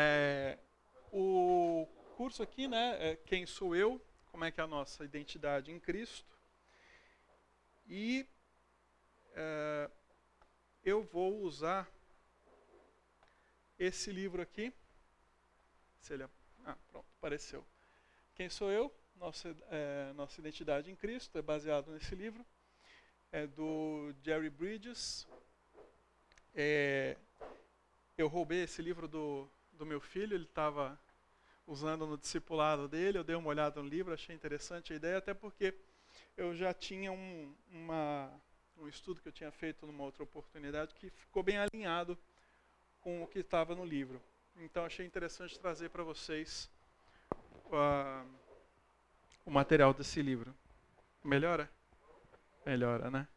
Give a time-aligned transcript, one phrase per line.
[0.00, 0.56] É,
[1.10, 1.84] o
[2.16, 5.80] curso aqui, né, é Quem Sou Eu, como é que é a nossa identidade em
[5.80, 6.38] Cristo.
[7.88, 8.24] E
[9.34, 9.90] é,
[10.84, 11.90] eu vou usar
[13.76, 14.72] esse livro aqui.
[16.00, 16.28] Se ele,
[16.64, 17.66] ah, pronto, apareceu.
[18.36, 18.94] Quem sou eu?
[19.16, 22.46] Nossa, é, nossa identidade em Cristo é baseado nesse livro.
[23.32, 25.26] É do Jerry Bridges.
[26.54, 27.16] É,
[28.16, 30.98] eu roubei esse livro do, do meu filho, ele estava
[31.66, 35.32] usando no discipulado dele, eu dei uma olhada no livro, achei interessante a ideia, até
[35.32, 35.74] porque
[36.36, 38.30] eu já tinha um, uma,
[38.76, 42.18] um estudo que eu tinha feito numa outra oportunidade que ficou bem alinhado
[43.00, 44.20] com o que estava no livro.
[44.56, 46.68] Então achei interessante trazer para vocês
[47.66, 48.28] uh,
[49.44, 50.54] o material desse livro.
[51.22, 51.70] Melhora?
[52.64, 53.28] Melhora, né?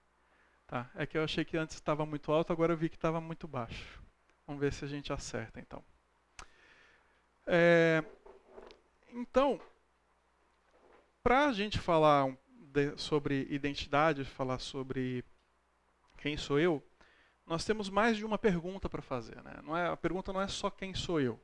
[0.65, 0.89] Tá.
[0.95, 3.47] É que eu achei que antes estava muito alto, agora eu vi que estava muito
[3.47, 4.01] baixo.
[4.47, 5.83] Vamos ver se a gente acerta então.
[7.53, 8.01] É,
[9.11, 9.59] então,
[11.21, 15.25] para a gente falar de, sobre identidade, falar sobre
[16.17, 16.81] quem sou eu,
[17.45, 19.43] nós temos mais de uma pergunta para fazer.
[19.43, 19.59] Né?
[19.65, 21.37] Não é, a pergunta não é só quem sou eu.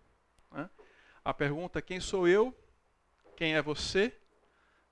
[0.49, 0.69] Né?
[1.25, 2.57] A pergunta é quem sou eu,
[3.35, 4.17] quem é você,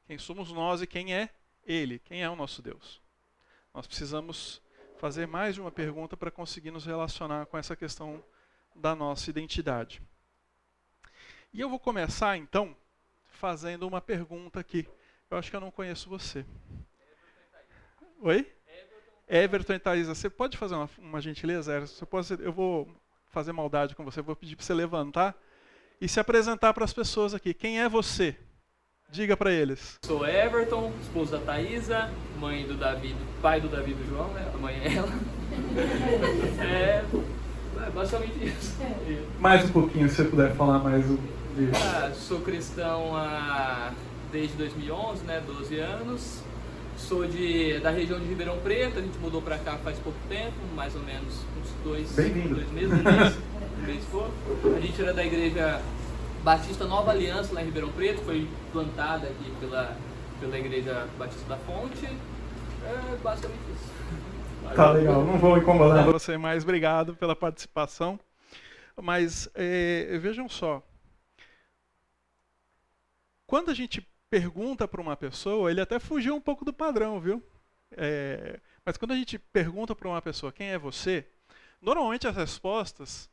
[0.05, 1.29] quem somos nós e quem é
[1.63, 3.01] Ele, quem é o nosso Deus.
[3.73, 4.61] Nós precisamos
[4.97, 8.21] fazer mais de uma pergunta para conseguir nos relacionar com essa questão
[8.75, 10.03] da nossa identidade.
[11.55, 12.75] E eu vou começar então
[13.29, 14.85] fazendo uma pergunta aqui.
[15.31, 16.45] Eu acho que eu não conheço você.
[18.21, 18.45] Oi?
[19.25, 21.79] Everton e Thaisa, você pode fazer uma, uma gentileza?
[21.79, 22.93] Você pode, eu vou
[23.27, 25.33] fazer maldade com você, vou pedir para você levantar
[26.01, 27.53] e se apresentar para as pessoas aqui.
[27.53, 28.37] Quem é você?
[29.09, 29.97] Diga para eles.
[30.03, 34.51] Sou Everton, esposo da Thaisa, mãe do Davi, pai do Davi do João, né?
[34.53, 35.07] A mãe é ela.
[36.61, 37.05] é,
[37.87, 38.75] é basicamente isso.
[39.39, 41.44] Mais um pouquinho, se você puder falar mais um.
[41.73, 43.91] Ah, sou cristão há,
[44.31, 45.41] desde 2011, né?
[45.45, 46.43] 12 anos.
[46.97, 50.55] Sou de, da região de Ribeirão Preto, a gente mudou para cá faz pouco tempo,
[50.73, 53.37] mais ou menos uns dois, dois meses, um mês,
[53.77, 55.81] um mês A gente era da igreja
[56.43, 59.97] Batista Nova Aliança lá em Ribeirão Preto, foi plantada aqui pela,
[60.39, 62.05] pela Igreja Batista da Fonte.
[62.05, 64.75] É basicamente isso.
[64.75, 68.19] Tá legal, não vou incomodar você mais, obrigado pela participação.
[69.01, 70.81] Mas é, vejam só,
[73.47, 77.43] quando a gente pergunta para uma pessoa, ele até fugiu um pouco do padrão, viu?
[77.91, 81.25] É, mas quando a gente pergunta para uma pessoa quem é você,
[81.81, 83.29] normalmente as respostas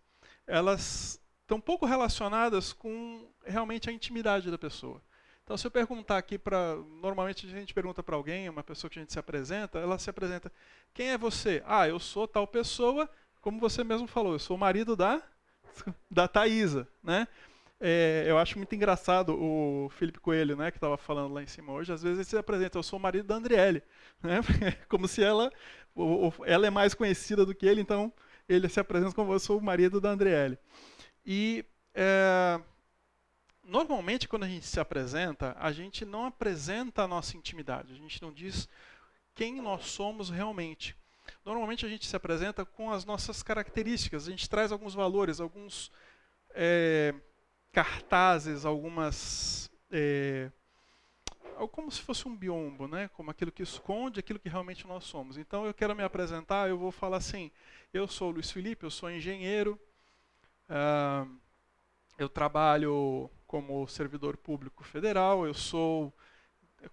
[0.47, 5.03] elas estão pouco relacionadas com realmente a intimidade da pessoa.
[5.45, 6.77] Então, se eu perguntar aqui para.
[7.01, 10.09] Normalmente a gente pergunta para alguém, uma pessoa que a gente se apresenta, ela se
[10.09, 10.53] apresenta:
[10.95, 11.63] Quem é você?
[11.67, 15.21] Ah, eu sou tal pessoa, como você mesmo falou, eu sou o marido da,
[16.11, 16.89] da Thaisa.
[17.03, 17.27] Né?
[17.85, 21.73] É, eu acho muito engraçado o Felipe Coelho, né, que estava falando lá em cima
[21.73, 21.93] hoje.
[21.93, 23.83] Às vezes ele se apresenta: Eu sou o marido da Andriele.
[24.23, 24.39] Né?
[24.89, 25.51] Como se ela,
[26.47, 28.13] ela é mais conhecida do que ele, então
[28.49, 30.57] ele se apresenta como eu sou o marido da Andriele.
[31.27, 32.61] E é,
[33.65, 38.23] normalmente quando a gente se apresenta, a gente não apresenta a nossa intimidade, a gente
[38.23, 38.69] não diz
[39.35, 40.97] quem nós somos realmente.
[41.45, 45.91] Normalmente a gente se apresenta com as nossas características, a gente traz alguns valores, alguns
[46.55, 47.13] é,
[47.73, 49.71] cartazes, algumas.
[49.91, 50.51] É,
[51.71, 53.09] como se fosse um biombo, né?
[53.15, 55.37] como aquilo que esconde aquilo que realmente nós somos.
[55.39, 57.51] Então eu quero me apresentar, eu vou falar assim:
[57.93, 59.79] eu sou Luiz Felipe, eu sou engenheiro,
[60.73, 61.29] Uh,
[62.19, 66.13] eu trabalho como servidor público federal, eu sou,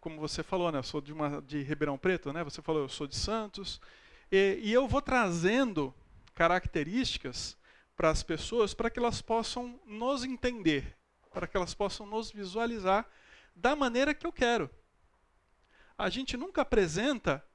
[0.01, 2.89] como você falou, né, eu sou de, uma, de Ribeirão Preto, né, você falou, eu
[2.89, 3.79] sou de Santos,
[4.31, 5.93] e, e eu vou trazendo
[6.35, 7.57] características
[7.99, 10.95] para as pessoas para que elas possam nos entender,
[11.33, 13.05] para que elas possam nos visualizar
[13.53, 14.69] da maneira que eu quero.
[15.97, 17.45] A gente nunca apresenta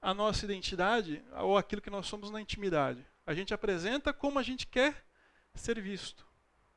[0.00, 3.04] a nossa identidade ou aquilo que nós somos na intimidade.
[3.26, 5.04] A gente apresenta como a gente quer
[5.52, 6.24] ser visto.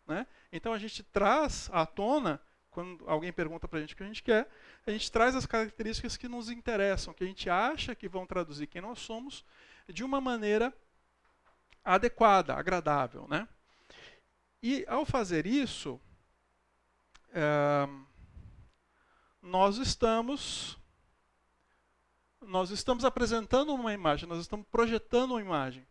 [0.08, 0.26] Né?
[0.52, 2.42] Então a gente traz à tona,
[2.72, 4.50] quando alguém pergunta para a gente o que a gente quer,
[4.84, 8.66] a gente traz as características que nos interessam, que a gente acha que vão traduzir
[8.66, 9.46] quem nós somos,
[9.88, 10.74] de uma maneira
[11.84, 13.28] adequada, agradável.
[13.28, 13.48] Né?
[14.62, 16.00] E ao fazer isso,
[17.34, 17.88] é,
[19.42, 20.78] nós estamos
[22.42, 25.86] nós estamos apresentando uma imagem, nós estamos projetando uma imagem.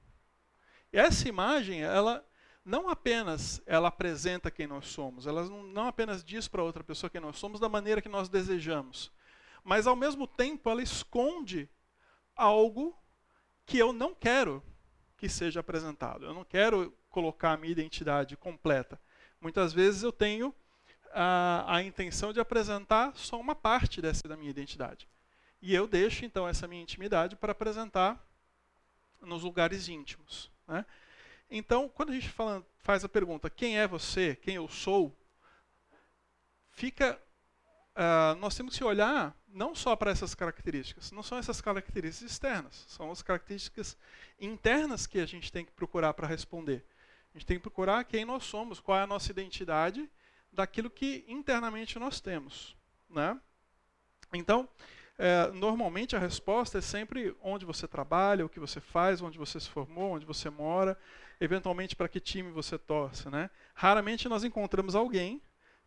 [0.92, 2.26] E essa imagem, ela
[2.64, 7.08] não apenas ela apresenta quem nós somos, ela não, não apenas diz para outra pessoa
[7.08, 9.10] quem nós somos da maneira que nós desejamos,
[9.64, 11.69] mas ao mesmo tempo ela esconde
[12.37, 12.98] algo
[13.64, 14.62] que eu não quero
[15.20, 16.25] que seja apresentado.
[16.25, 18.99] Eu não quero colocar a minha identidade completa.
[19.38, 20.55] Muitas vezes eu tenho
[21.12, 25.06] a, a intenção de apresentar só uma parte dessa da minha identidade.
[25.61, 28.19] E eu deixo então essa minha intimidade para apresentar
[29.20, 30.50] nos lugares íntimos.
[30.67, 30.87] Né?
[31.50, 35.14] Então, quando a gente fala, faz a pergunta quem é você, quem eu sou,
[36.70, 37.20] fica
[37.96, 42.84] uh, nós temos que olhar não só para essas características, não são essas características externas,
[42.88, 43.96] são as características
[44.40, 46.84] internas que a gente tem que procurar para responder.
[47.34, 50.10] A gente tem que procurar quem nós somos, qual é a nossa identidade
[50.52, 52.76] daquilo que internamente nós temos.
[53.08, 53.38] Né?
[54.32, 54.69] Então,
[55.19, 59.60] é, normalmente a resposta é sempre onde você trabalha, o que você faz, onde você
[59.60, 60.98] se formou, onde você mora,
[61.40, 63.28] eventualmente para que time você torce.
[63.28, 63.50] Né?
[63.75, 65.40] Raramente nós encontramos alguém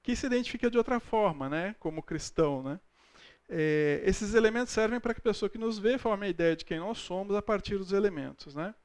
[0.04, 1.76] que se identifica de outra forma, né?
[1.80, 2.62] como cristão.
[2.62, 2.80] Né?
[3.50, 6.66] É, esses elementos servem para que a pessoa que nos vê forme a ideia de
[6.66, 8.54] quem nós somos a partir dos elementos.
[8.54, 8.76] Né?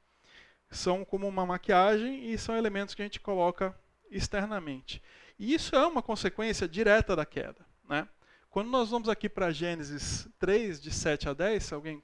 [0.71, 3.77] São como uma maquiagem e são elementos que a gente coloca
[4.09, 5.03] externamente.
[5.37, 7.67] E isso é uma consequência direta da queda.
[7.89, 8.09] Né?
[8.49, 12.03] Quando nós vamos aqui para Gênesis 3, de 7 a 10, se alguém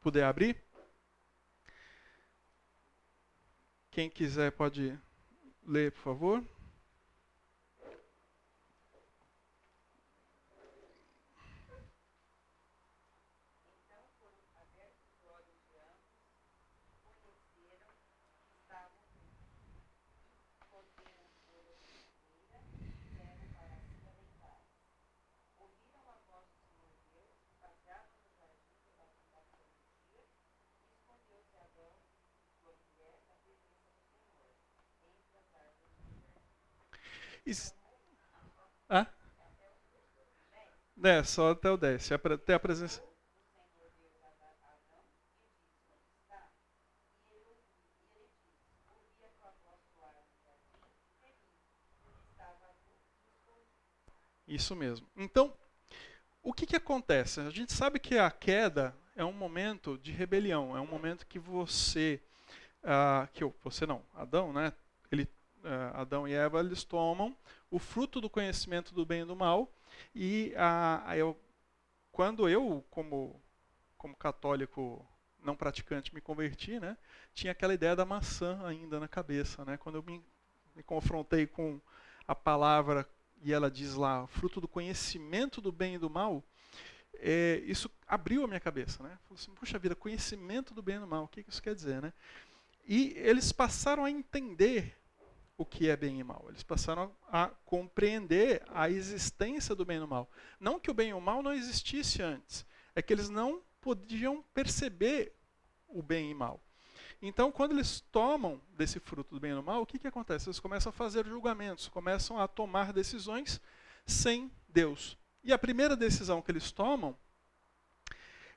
[0.00, 0.56] puder abrir.
[3.90, 4.98] Quem quiser pode
[5.66, 6.51] ler, por favor.
[38.88, 39.06] Ah?
[41.02, 42.12] É, só até o 10.
[42.12, 43.02] Até a presença.
[54.46, 55.08] Isso mesmo.
[55.16, 55.52] Então,
[56.42, 57.40] o que, que acontece?
[57.40, 61.38] A gente sabe que a queda é um momento de rebelião, é um momento que
[61.38, 62.20] você,
[62.82, 64.72] uh, que eu, você não, Adão, né?
[65.10, 65.26] Ele
[65.94, 67.36] Adão e Eva, eles tomam
[67.70, 69.72] o fruto do conhecimento do bem e do mal.
[70.14, 71.38] E a, eu,
[72.10, 73.40] quando eu, como,
[73.96, 75.06] como católico
[75.42, 76.96] não praticante, me converti, né,
[77.34, 79.64] tinha aquela ideia da maçã ainda na cabeça.
[79.64, 79.76] Né?
[79.76, 80.24] Quando eu me,
[80.74, 81.80] me confrontei com
[82.26, 83.08] a palavra
[83.42, 86.44] e ela diz lá, fruto do conhecimento do bem e do mal,
[87.14, 89.02] é, isso abriu a minha cabeça.
[89.02, 89.18] Né?
[89.24, 92.00] Falei assim, puxa vida, conhecimento do bem e do mal, o que isso quer dizer?
[92.00, 92.12] Né?
[92.86, 94.96] E eles passaram a entender
[95.56, 96.44] o que é bem e mal.
[96.48, 100.30] Eles passaram a compreender a existência do bem e do mal.
[100.58, 104.42] Não que o bem e o mal não existisse antes, é que eles não podiam
[104.54, 105.34] perceber
[105.88, 106.60] o bem e mal.
[107.20, 110.48] Então, quando eles tomam desse fruto do bem e do mal, o que, que acontece?
[110.48, 113.60] Eles começam a fazer julgamentos, começam a tomar decisões
[114.04, 115.16] sem Deus.
[115.44, 117.16] E a primeira decisão que eles tomam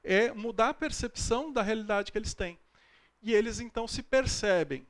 [0.03, 2.59] é mudar a percepção da realidade que eles têm.
[3.21, 4.87] E eles então se percebem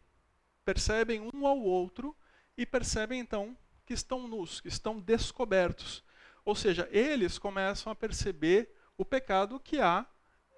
[0.66, 2.16] percebem um ao outro
[2.58, 6.04] e percebem então que estão nus, que estão descobertos.
[6.44, 10.06] Ou seja, eles começam a perceber o pecado que há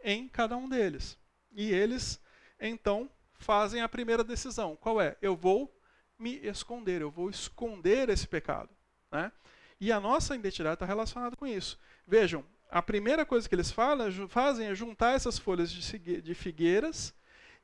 [0.04, 1.18] em cada um deles.
[1.51, 2.21] E eles
[2.59, 4.75] então fazem a primeira decisão.
[4.77, 5.18] Qual é?
[5.21, 5.74] Eu vou
[6.18, 8.69] me esconder, eu vou esconder esse pecado.
[9.12, 9.31] Né?
[9.80, 11.78] E a nossa identidade está relacionada com isso.
[12.07, 17.14] Vejam, a primeira coisa que eles falam, fazem é juntar essas folhas de figueiras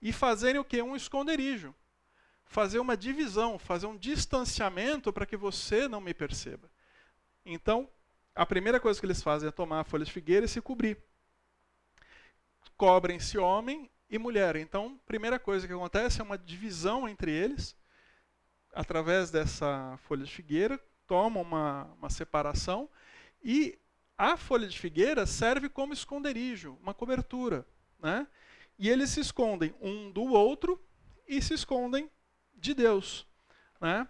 [0.01, 0.81] e fazerem o que?
[0.81, 1.73] Um esconderijo
[2.53, 6.69] fazer uma divisão, fazer um distanciamento para que você não me perceba.
[7.43, 7.89] Então,
[8.35, 10.97] a primeira coisa que eles fazem é tomar a folha de figueira e se cobrir.
[12.77, 14.55] Cobrem-se homem e mulher.
[14.55, 17.75] Então, primeira coisa que acontece é uma divisão entre eles,
[18.71, 22.87] através dessa folha de figueira, tomam uma, uma separação,
[23.43, 23.79] e
[24.15, 27.65] a folha de figueira serve como esconderijo, uma cobertura.
[27.99, 28.27] Né?
[28.77, 30.79] E eles se escondem um do outro
[31.27, 32.11] e se escondem
[32.63, 33.27] de Deus.
[33.79, 34.07] Né?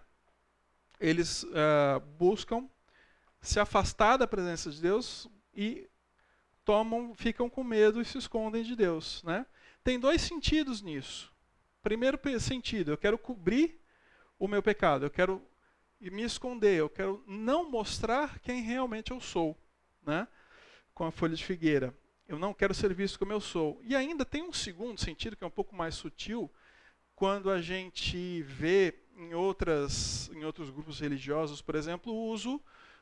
[1.00, 2.68] Eles uh, buscam
[3.42, 5.90] se afastar da presença de Deus e
[6.64, 9.22] tomam, ficam com medo e se escondem de Deus.
[9.24, 9.44] Né?
[9.82, 11.32] Tem dois sentidos nisso.
[11.82, 13.78] Primeiro sentido, eu quero cobrir
[14.38, 15.42] o meu pecado, eu quero
[16.00, 19.58] me esconder, eu quero não mostrar quem realmente eu sou,
[20.06, 20.26] né?
[20.94, 21.94] com a folha de figueira.
[22.26, 23.78] Eu não quero ser visto como eu sou.
[23.82, 26.50] E ainda tem um segundo sentido que é um pouco mais sutil,
[27.14, 32.60] quando a gente vê em, outras, em outros grupos religiosos, por exemplo, o uso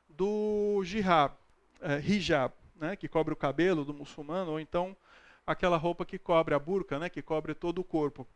[0.08, 1.34] do jihab,
[1.80, 4.96] é, hijab, né, que cobre o cabelo do muçulmano, ou então
[5.46, 8.26] aquela roupa que cobre a burca, né, que cobre todo o corpo.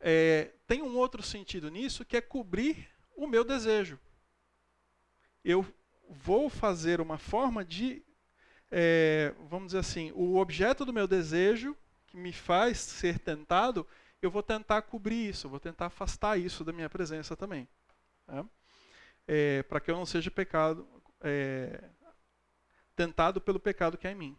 [0.00, 3.98] É, tem um outro sentido nisso, que é cobrir o meu desejo.
[5.44, 5.66] Eu
[6.08, 8.02] vou fazer uma forma de,
[8.70, 11.76] é, vamos dizer assim, o objeto do meu desejo,
[12.06, 13.86] que me faz ser tentado,
[14.22, 17.68] eu vou tentar cobrir isso, vou tentar afastar isso da minha presença também.
[18.26, 18.44] Tá?
[19.26, 20.86] É, Para que eu não seja pecado,
[21.20, 21.90] é,
[22.94, 24.36] tentado pelo pecado que é em mim.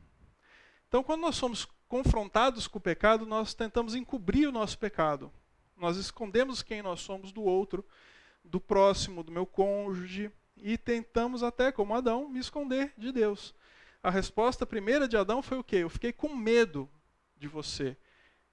[0.87, 5.31] Então, quando nós somos confrontados com o pecado, nós tentamos encobrir o nosso pecado.
[5.75, 7.85] Nós escondemos quem nós somos do outro,
[8.43, 13.55] do próximo, do meu cônjuge, e tentamos até, como Adão, me esconder de Deus.
[14.03, 15.77] A resposta primeira de Adão foi o quê?
[15.77, 16.89] Eu fiquei com medo
[17.35, 17.97] de você.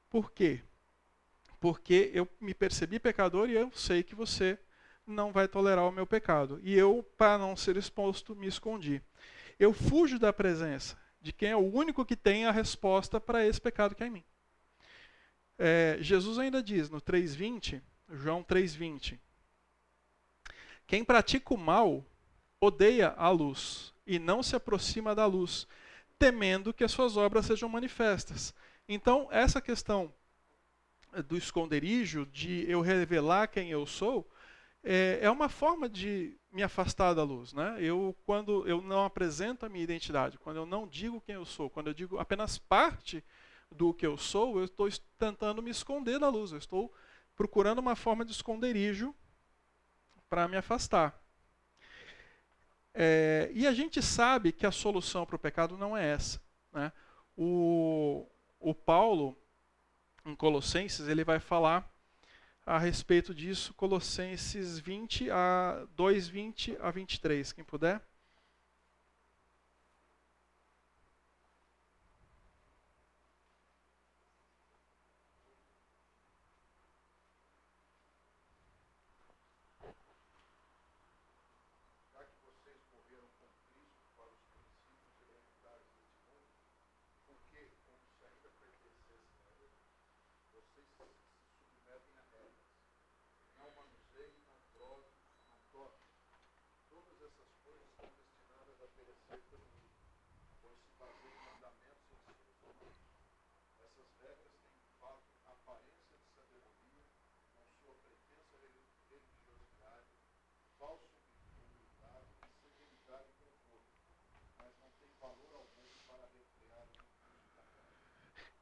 [0.09, 0.63] Por quê?
[1.61, 4.59] Porque eu me percebi pecador e eu sei que você
[5.07, 6.61] não vai tolerar o meu pecado.
[6.63, 9.03] E eu, para não ser exposto, me escondi.
[9.59, 13.61] Eu fujo da presença de quem é o único que tem a resposta para esse
[13.61, 14.25] pecado que é em mim.
[15.59, 19.19] É, Jesus ainda diz no 3,20, João 3,20:
[20.87, 22.05] Quem pratica o mal
[22.61, 25.67] odeia a luz e não se aproxima da luz,
[26.19, 28.55] temendo que as suas obras sejam manifestas.
[28.89, 30.13] Então, essa questão
[31.23, 34.31] do esconderijo, de eu revelar quem eu sou,
[34.83, 37.53] é, é uma forma de me afastar da luz.
[37.53, 37.79] Né?
[37.81, 41.69] Eu, quando eu não apresento a minha identidade, quando eu não digo quem eu sou,
[41.69, 43.25] quando eu digo apenas parte
[43.71, 46.93] do que eu sou, eu estou tentando me esconder da luz, eu estou
[47.37, 49.15] procurando uma forma de esconderijo
[50.29, 51.23] para me afastar.
[52.95, 56.43] É, e a gente sabe que a solução para o pecado não é essa.
[56.73, 56.91] Né?
[57.37, 58.27] O,
[58.59, 59.39] o Paulo,
[60.29, 61.91] em Colossenses, ele vai falar
[62.65, 68.01] a respeito disso, Colossenses 20 a 2, 20 a 23, quem puder.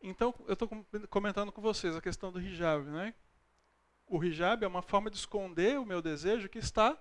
[0.00, 0.68] Então, eu estou
[1.10, 3.14] comentando com vocês a questão do hijab, né?
[4.06, 6.96] O hijab é uma forma de esconder o meu desejo que está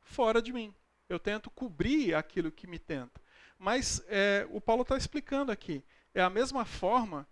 [0.00, 0.74] fora de mim.
[1.08, 3.20] Eu tento cobrir aquilo que me tenta.
[3.58, 5.84] Mas é, o Paulo está explicando aqui.
[6.14, 7.26] É a mesma forma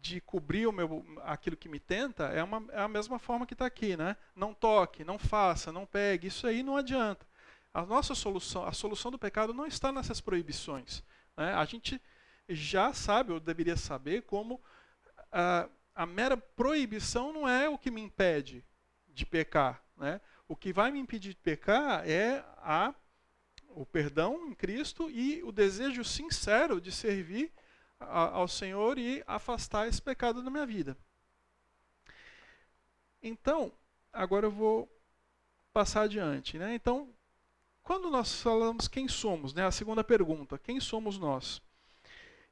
[0.00, 3.52] de cobrir o meu, aquilo que me tenta, é, uma, é a mesma forma que
[3.52, 4.16] está aqui, né?
[4.34, 6.28] Não toque, não faça, não pegue.
[6.28, 7.26] Isso aí não adianta.
[7.72, 11.02] A nossa solução, a solução do pecado não está nessas proibições.
[11.36, 11.52] Né?
[11.52, 12.00] A gente
[12.54, 14.60] já sabe, ou deveria saber, como
[15.30, 18.64] a, a mera proibição não é o que me impede
[19.08, 19.82] de pecar.
[19.96, 20.20] Né?
[20.48, 22.94] O que vai me impedir de pecar é a,
[23.68, 27.52] o perdão em Cristo e o desejo sincero de servir
[27.98, 30.96] a, ao Senhor e afastar esse pecado da minha vida.
[33.22, 33.72] Então,
[34.12, 34.90] agora eu vou
[35.72, 36.58] passar adiante.
[36.58, 36.74] Né?
[36.74, 37.12] Então,
[37.82, 39.66] quando nós falamos quem somos, né?
[39.66, 41.60] a segunda pergunta, quem somos nós?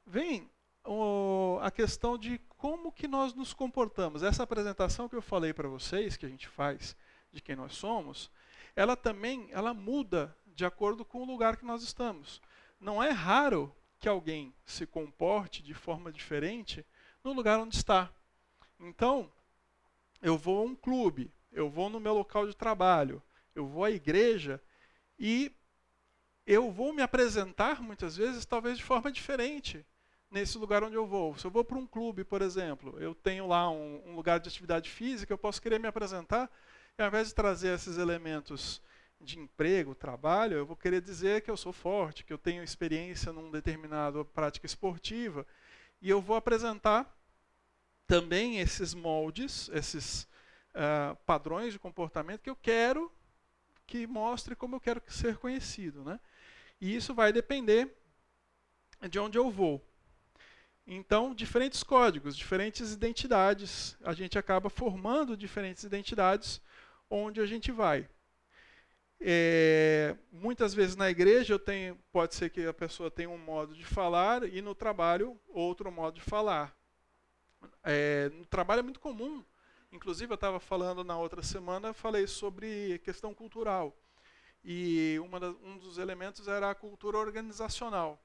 [0.09, 0.51] Vem
[0.85, 4.23] o, a questão de como que nós nos comportamos.
[4.23, 6.97] Essa apresentação que eu falei para vocês, que a gente faz
[7.31, 8.31] de quem nós somos,
[8.75, 12.41] ela também ela muda de acordo com o lugar que nós estamos.
[12.81, 16.85] Não é raro que alguém se comporte de forma diferente
[17.23, 18.11] no lugar onde está.
[18.81, 19.31] Então,
[20.23, 23.23] eu vou a um clube, eu vou no meu local de trabalho,
[23.55, 24.63] eu vou à igreja
[25.19, 25.53] e
[26.47, 29.85] eu vou me apresentar muitas vezes talvez de forma diferente
[30.31, 31.37] nesse lugar onde eu vou.
[31.37, 34.49] Se eu vou para um clube, por exemplo, eu tenho lá um, um, lugar de
[34.49, 36.51] atividade física, eu posso querer me apresentar,
[36.99, 38.83] e ao invés de trazer esses elementos
[39.21, 43.33] de emprego, trabalho, eu vou querer dizer que eu sou forte, que eu tenho experiência
[43.33, 45.47] num determinado prática esportiva,
[46.01, 47.13] e eu vou apresentar
[48.07, 50.23] também esses moldes, esses
[50.75, 53.13] uh, padrões de comportamento que eu quero
[53.87, 56.21] que mostre como eu quero ser conhecido, né?
[56.81, 57.97] E isso vai depender
[59.11, 59.85] de onde eu vou.
[60.91, 66.63] Então, diferentes códigos, diferentes identidades, a gente acaba formando diferentes identidades
[67.11, 68.09] onde a gente vai.
[69.21, 73.75] É, muitas vezes na igreja eu tenho, pode ser que a pessoa tenha um modo
[73.75, 76.75] de falar e no trabalho outro modo de falar.
[77.85, 79.45] É, no trabalho é muito comum
[79.91, 83.97] Inclusive, eu estava falando na outra semana, falei sobre questão cultural.
[84.63, 88.23] E da, um dos elementos era a cultura organizacional.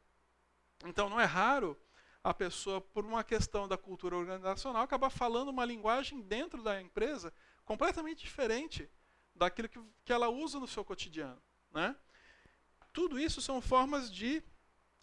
[0.86, 1.78] Então, não é raro
[2.24, 7.34] a pessoa, por uma questão da cultura organizacional, acabar falando uma linguagem dentro da empresa
[7.66, 8.90] completamente diferente
[9.36, 11.42] daquilo que, que ela usa no seu cotidiano.
[11.72, 11.96] Né?
[12.94, 14.42] Tudo isso são formas de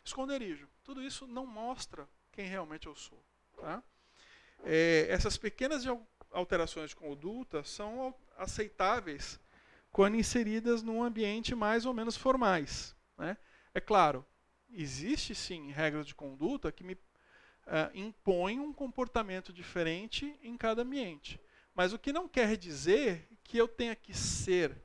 [0.03, 0.67] esconderijo.
[0.83, 3.23] Tudo isso não mostra quem realmente eu sou.
[3.57, 3.83] Tá?
[4.65, 5.85] É, essas pequenas
[6.31, 9.39] alterações de conduta são aceitáveis
[9.93, 12.97] quando inseridas num ambiente mais ou menos formais.
[13.19, 13.37] Né?
[13.75, 14.25] É claro,
[14.71, 16.97] existe sim regras de conduta que me
[17.67, 21.41] uh, impõem um comportamento diferente em cada ambiente.
[21.75, 24.77] Mas o que não quer dizer que eu tenha que ser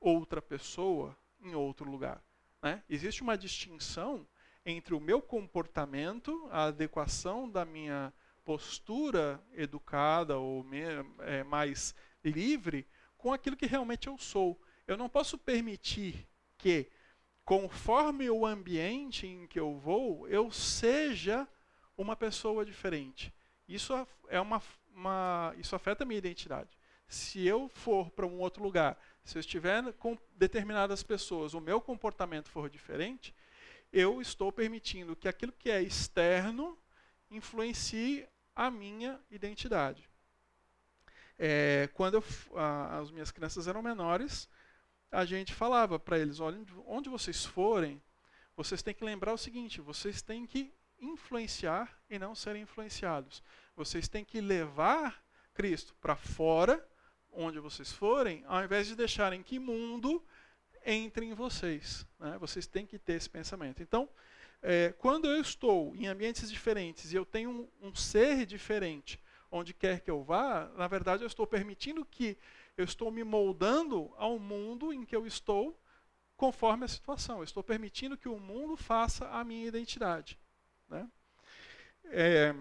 [0.00, 2.22] outra pessoa em outro lugar.
[2.62, 2.82] Né?
[2.88, 4.26] Existe uma distinção
[4.64, 8.12] entre o meu comportamento, a adequação da minha
[8.44, 10.64] postura educada ou
[11.20, 12.86] é, mais livre
[13.16, 14.60] com aquilo que realmente eu sou.
[14.86, 16.90] Eu não posso permitir que,
[17.44, 21.48] conforme o ambiente em que eu vou, eu seja
[21.96, 23.32] uma pessoa diferente.
[23.68, 23.92] Isso
[24.28, 24.62] é uma,
[24.94, 26.70] uma isso afeta a minha identidade.
[27.06, 31.80] Se eu for para um outro lugar, se eu estiver com determinadas pessoas, o meu
[31.80, 33.34] comportamento for diferente,
[33.92, 36.78] eu estou permitindo que aquilo que é externo
[37.30, 40.08] influencie a minha identidade.
[41.38, 42.24] É, quando eu,
[42.56, 44.48] a, as minhas crianças eram menores,
[45.10, 48.02] a gente falava para eles: olha, onde vocês forem,
[48.56, 50.72] vocês têm que lembrar o seguinte: vocês têm que
[51.02, 53.42] influenciar e não serem influenciados.
[53.76, 56.86] Vocês têm que levar Cristo para fora,
[57.30, 60.24] onde vocês forem, ao invés de deixarem que mundo
[60.84, 62.06] entre em vocês.
[62.18, 62.38] Né?
[62.38, 63.82] Vocês têm que ter esse pensamento.
[63.82, 64.08] Então,
[64.62, 69.74] é, quando eu estou em ambientes diferentes e eu tenho um, um, ser diferente, onde
[69.74, 72.38] quer que eu vá, na verdade eu estou permitindo que
[72.76, 75.78] eu estou me moldando ao mundo em que eu estou,
[76.36, 77.38] conforme a situação.
[77.38, 80.38] Eu estou permitindo que o mundo faça a minha identidade.
[80.92, 81.08] Né?
[82.04, 82.54] É,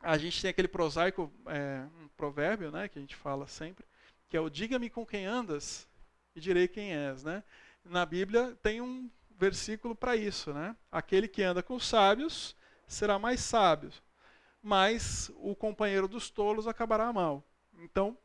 [0.00, 3.84] a gente tem aquele prosaico, é, um provérbio, né, que a gente fala sempre,
[4.28, 5.86] que é o diga-me com quem andas
[6.34, 7.24] e direi quem és.
[7.24, 7.42] Né?
[7.84, 10.76] Na Bíblia tem um versículo para isso, né?
[10.90, 12.54] Aquele que anda com os sábios
[12.86, 13.90] será mais sábio,
[14.62, 17.42] mas o companheiro dos tolos acabará mal.
[17.74, 18.16] Então,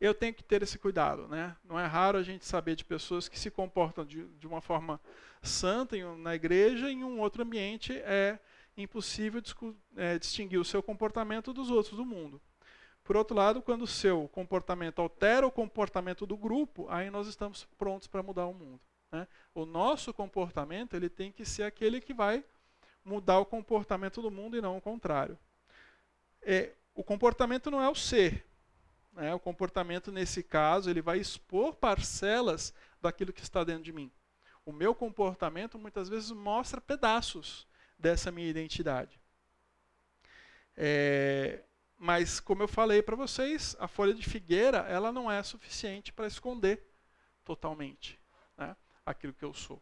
[0.00, 1.54] eu tenho que ter esse cuidado, né?
[1.64, 5.00] Não é raro a gente saber de pessoas que se comportam de, de uma forma
[5.42, 8.38] santa em, na igreja, em um outro ambiente é
[8.76, 9.42] impossível
[9.96, 12.40] é, distinguir o seu comportamento dos outros do mundo.
[13.04, 17.66] Por outro lado, quando o seu comportamento altera o comportamento do grupo, aí nós estamos
[17.76, 18.80] prontos para mudar o mundo.
[19.10, 19.26] Né?
[19.54, 22.44] O nosso comportamento ele tem que ser aquele que vai
[23.04, 25.36] mudar o comportamento do mundo e não o contrário.
[26.42, 28.46] É, o comportamento não é o ser.
[29.12, 29.34] Né?
[29.34, 34.10] O comportamento, nesse caso, ele vai expor parcelas daquilo que está dentro de mim.
[34.64, 37.66] O meu comportamento muitas vezes mostra pedaços
[37.98, 39.20] dessa minha identidade.
[40.76, 41.62] É,
[41.98, 46.26] mas, como eu falei para vocês, a folha de figueira ela não é suficiente para
[46.26, 46.82] esconder
[47.44, 48.18] totalmente.
[48.56, 48.76] Né?
[49.10, 49.80] aquilo que eu sou.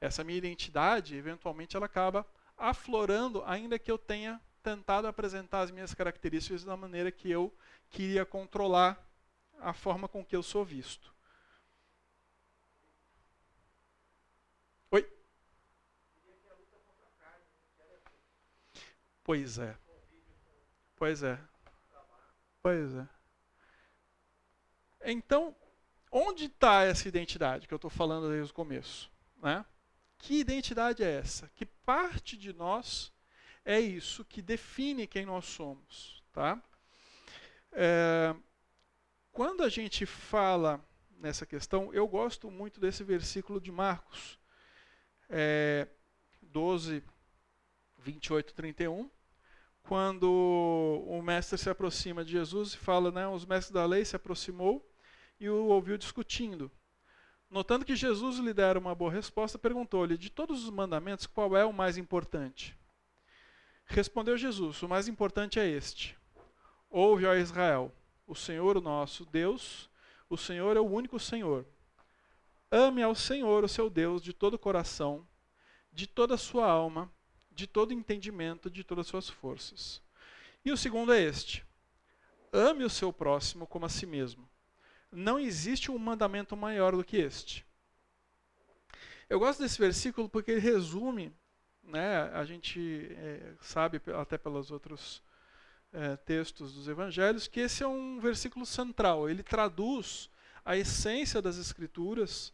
[0.00, 5.94] Essa minha identidade, eventualmente, ela acaba aflorando, ainda que eu tenha tentado apresentar as minhas
[5.94, 7.52] características da maneira que eu
[7.92, 9.00] queria controlar
[9.60, 11.14] a forma com que eu sou visto.
[14.90, 15.08] Oi?
[19.22, 19.78] Pois é.
[20.96, 21.38] Pois é.
[22.60, 23.08] Pois é.
[25.04, 25.54] Então,
[26.14, 29.10] Onde está essa identidade que eu estou falando desde o começo?
[29.42, 29.64] Né?
[30.18, 31.50] Que identidade é essa?
[31.54, 33.10] Que parte de nós
[33.64, 36.22] é isso que define quem nós somos?
[36.30, 36.62] Tá?
[37.72, 38.34] É,
[39.30, 40.84] quando a gente fala
[41.18, 44.38] nessa questão, eu gosto muito desse versículo de Marcos
[45.30, 45.88] é,
[46.42, 47.02] 12,
[47.98, 49.10] 28, 31,
[49.82, 50.30] quando
[51.06, 54.86] o mestre se aproxima de Jesus e fala, né, os mestres da lei se aproximou
[55.40, 56.70] e o ouviu discutindo.
[57.50, 61.64] Notando que Jesus lhe dera uma boa resposta, perguntou-lhe: De todos os mandamentos, qual é
[61.64, 62.74] o mais importante?
[63.84, 66.16] Respondeu Jesus: O mais importante é este:
[66.92, 67.92] Ouve, ó Israel,
[68.26, 69.90] o Senhor, o nosso Deus,
[70.28, 71.66] o Senhor é o único Senhor.
[72.70, 75.26] Ame ao Senhor, o seu Deus, de todo o coração,
[75.92, 77.10] de toda a sua alma,
[77.50, 80.00] de todo entendimento, de todas as suas forças.
[80.64, 81.66] E o segundo é este:
[82.52, 84.48] Ame o seu próximo como a si mesmo
[85.12, 87.66] não existe um mandamento maior do que este.
[89.28, 91.32] Eu gosto desse versículo porque ele resume,
[91.82, 95.22] né, a gente é, sabe até pelos outros
[95.92, 99.28] é, textos dos evangelhos, que esse é um versículo central.
[99.28, 100.30] Ele traduz
[100.64, 102.52] a essência das escrituras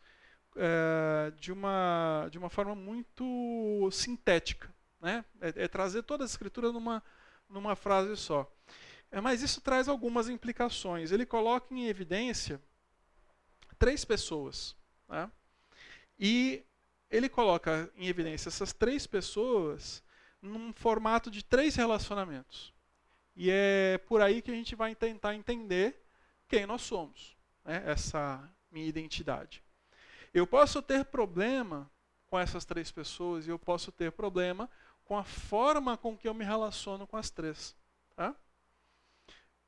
[0.57, 4.75] é, de, uma, de uma forma muito sintética.
[5.01, 5.25] Né?
[5.41, 7.03] É, é, trazer toda a escritura numa,
[7.49, 8.51] numa frase só.
[9.11, 11.13] É, mas isso traz algumas implicações.
[11.13, 12.61] Ele coloca em evidência
[13.79, 14.77] três pessoas.
[15.09, 15.31] Né?
[16.19, 16.65] E
[17.11, 20.03] ele coloca em evidência essas três pessoas
[20.43, 22.73] num formato de três relacionamentos.
[23.41, 26.05] E é por aí que a gente vai tentar entender
[26.49, 27.85] quem nós somos, né?
[27.87, 29.63] essa minha identidade.
[30.35, 31.89] Eu posso ter problema
[32.27, 34.69] com essas três pessoas e eu posso ter problema
[35.05, 37.77] com a forma com que eu me relaciono com as três.
[38.17, 38.35] Tá?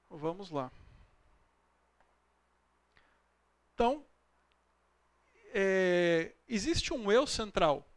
[0.09, 0.73] Vamos lá.
[3.73, 4.05] Então,
[5.55, 7.89] é, existe um eu central,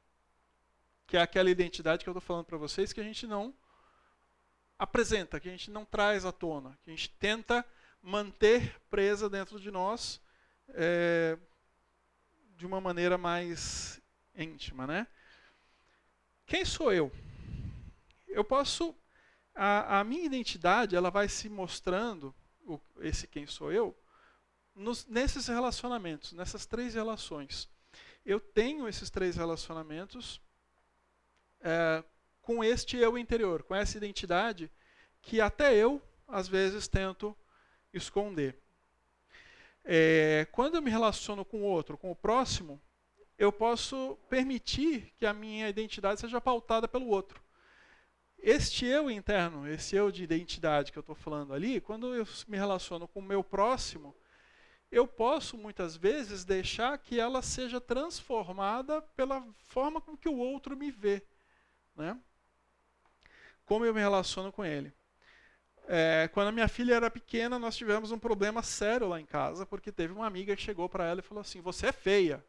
[1.08, 3.56] que é aquela identidade que eu estou falando para vocês que a gente não
[4.78, 7.66] apresenta, que a gente não traz à tona, que a gente tenta
[8.02, 10.22] manter presa dentro de nós
[10.70, 11.38] é,
[12.58, 14.02] de uma maneira mais
[14.36, 15.08] íntima, né?
[16.46, 17.12] Quem sou eu?
[18.28, 18.96] Eu posso
[19.56, 22.34] a, a minha identidade ela vai se mostrando
[22.66, 23.96] o, esse quem sou eu
[24.76, 27.70] nos, nesses relacionamentos, nessas três relações.
[28.26, 30.42] Eu tenho esses três relacionamentos
[31.62, 32.04] é,
[32.44, 34.70] com este eu interior, com essa identidade
[35.22, 37.36] que até eu, às vezes, tento
[37.92, 38.60] esconder.
[39.84, 42.80] É, quando eu me relaciono com o outro, com o próximo,
[43.38, 47.42] eu posso permitir que a minha identidade seja pautada pelo outro.
[48.38, 52.58] Este eu interno, esse eu de identidade que eu estou falando ali, quando eu me
[52.58, 54.14] relaciono com o meu próximo,
[54.92, 60.76] eu posso muitas vezes deixar que ela seja transformada pela forma com que o outro
[60.76, 61.26] me vê.
[61.96, 62.20] Né?
[63.74, 64.94] Como eu me relaciono com ele.
[65.88, 69.66] É, quando a minha filha era pequena, nós tivemos um problema sério lá em casa,
[69.66, 72.46] porque teve uma amiga que chegou para ela e falou assim: Você é feia.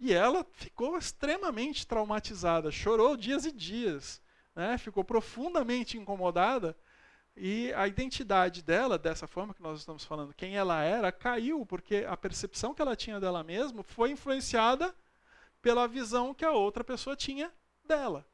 [0.00, 4.20] E ela ficou extremamente traumatizada, chorou dias e dias,
[4.52, 4.76] né?
[4.78, 6.76] ficou profundamente incomodada
[7.36, 12.04] e a identidade dela, dessa forma que nós estamos falando, quem ela era, caiu, porque
[12.08, 14.92] a percepção que ela tinha dela mesma foi influenciada
[15.62, 17.52] pela visão que a outra pessoa tinha
[17.84, 18.26] dela.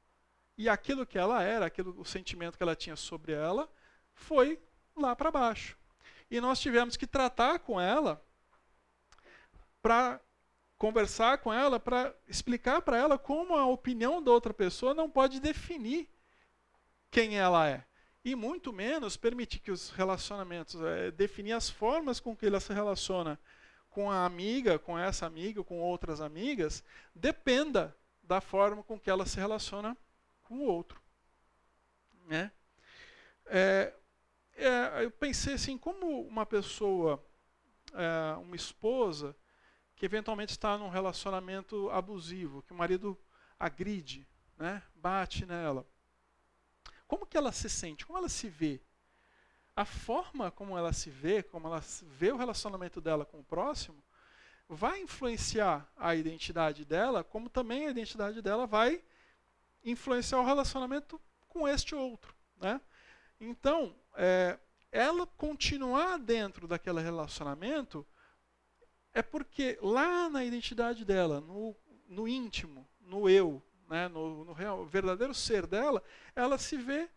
[0.57, 3.69] E aquilo que ela era, aquilo, o sentimento que ela tinha sobre ela,
[4.15, 4.61] foi
[4.97, 5.77] lá para baixo.
[6.31, 8.25] E nós tivemos que tratar com ela
[9.83, 10.21] para
[10.79, 15.41] conversar com ela, para explicar para ela como a opinião da outra pessoa não pode
[15.41, 16.09] definir
[17.11, 17.85] quem ela é
[18.25, 22.73] e muito menos permitir que os relacionamentos, é, definir as formas com que ela se
[22.73, 23.39] relaciona
[23.91, 26.83] com a amiga, com essa amiga, com outras amigas,
[27.15, 29.97] dependa da forma com que ela se relaciona
[30.55, 31.01] o outro.
[32.27, 32.51] Né?
[33.47, 33.95] É,
[34.57, 37.25] é, eu pensei assim, como uma pessoa,
[37.93, 39.37] é, uma esposa,
[39.97, 43.19] que eventualmente está num relacionamento abusivo, que o marido
[43.59, 45.87] agride, né, bate nela,
[47.07, 48.07] como que ela se sente?
[48.07, 48.81] Como ela se vê?
[49.77, 54.03] A forma como ela se vê, como ela vê o relacionamento dela com o próximo,
[54.69, 59.03] vai influenciar a identidade dela, como também a identidade dela vai
[59.85, 62.35] influenciar o relacionamento com este outro.
[62.61, 62.81] Né?
[63.39, 64.59] Então, é,
[64.91, 68.07] ela continuar dentro daquele relacionamento
[69.13, 71.77] é porque lá na identidade dela, no,
[72.09, 76.03] no íntimo, no eu, né, no, no real, verdadeiro ser dela,
[76.35, 77.09] ela se vê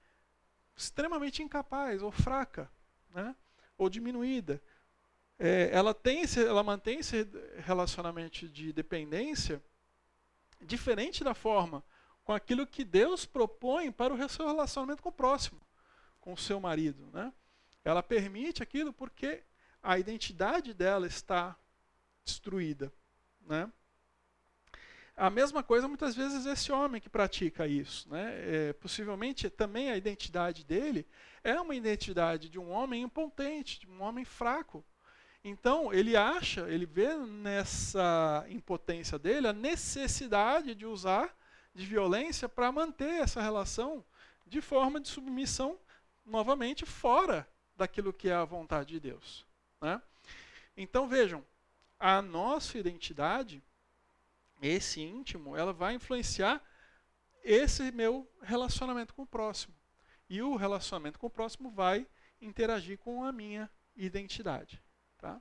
[0.76, 2.70] extremamente incapaz ou fraca,
[3.10, 3.36] né,
[3.78, 4.62] ou diminuída.
[5.40, 7.28] É, ela, tem esse, ela mantém esse
[7.60, 9.64] relacionamento de dependência
[10.62, 11.84] diferente da forma
[12.28, 15.62] com aquilo que Deus propõe para o seu relacionamento com o próximo,
[16.20, 17.10] com o seu marido.
[17.14, 17.32] Né?
[17.86, 19.46] Ela permite aquilo porque
[19.82, 21.56] a identidade dela está
[22.26, 22.92] destruída.
[23.40, 23.72] Né?
[25.16, 28.10] A mesma coisa, muitas vezes, esse homem que pratica isso.
[28.10, 28.34] Né?
[28.40, 31.08] É, possivelmente, também a identidade dele
[31.46, 34.84] é uma identidade de um homem impotente, de um homem fraco.
[35.46, 41.34] Então, ele acha, ele vê nessa impotência dele a necessidade de usar
[41.78, 44.04] de violência para manter essa relação
[44.48, 45.78] de forma de submissão,
[46.26, 49.46] novamente, fora daquilo que é a vontade de Deus.
[49.80, 50.02] Né?
[50.76, 51.46] Então, vejam,
[52.00, 53.62] a nossa identidade
[54.60, 56.64] esse íntimo, ela vai influenciar
[57.44, 59.76] esse meu relacionamento com o próximo.
[60.28, 62.08] E o relacionamento com o próximo vai
[62.42, 64.82] interagir com a minha identidade.
[65.20, 65.40] Tá?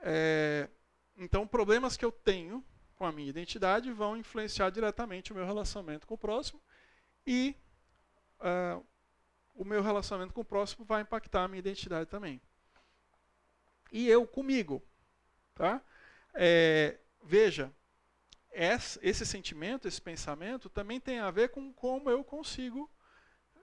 [0.00, 0.68] É,
[1.16, 2.64] então, problemas que eu tenho
[3.02, 6.62] com a minha identidade vão influenciar diretamente o meu relacionamento com o próximo
[7.26, 7.56] e
[8.38, 8.86] uh,
[9.56, 12.40] o meu relacionamento com o próximo vai impactar a minha identidade também.
[13.90, 14.80] E eu comigo.
[15.52, 15.82] Tá?
[16.32, 17.72] É, veja,
[18.52, 22.88] esse sentimento, esse pensamento também tem a ver com como eu consigo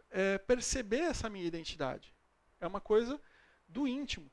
[0.10, 2.14] é, perceber essa minha identidade.
[2.60, 3.18] É uma coisa
[3.70, 4.30] do íntimo.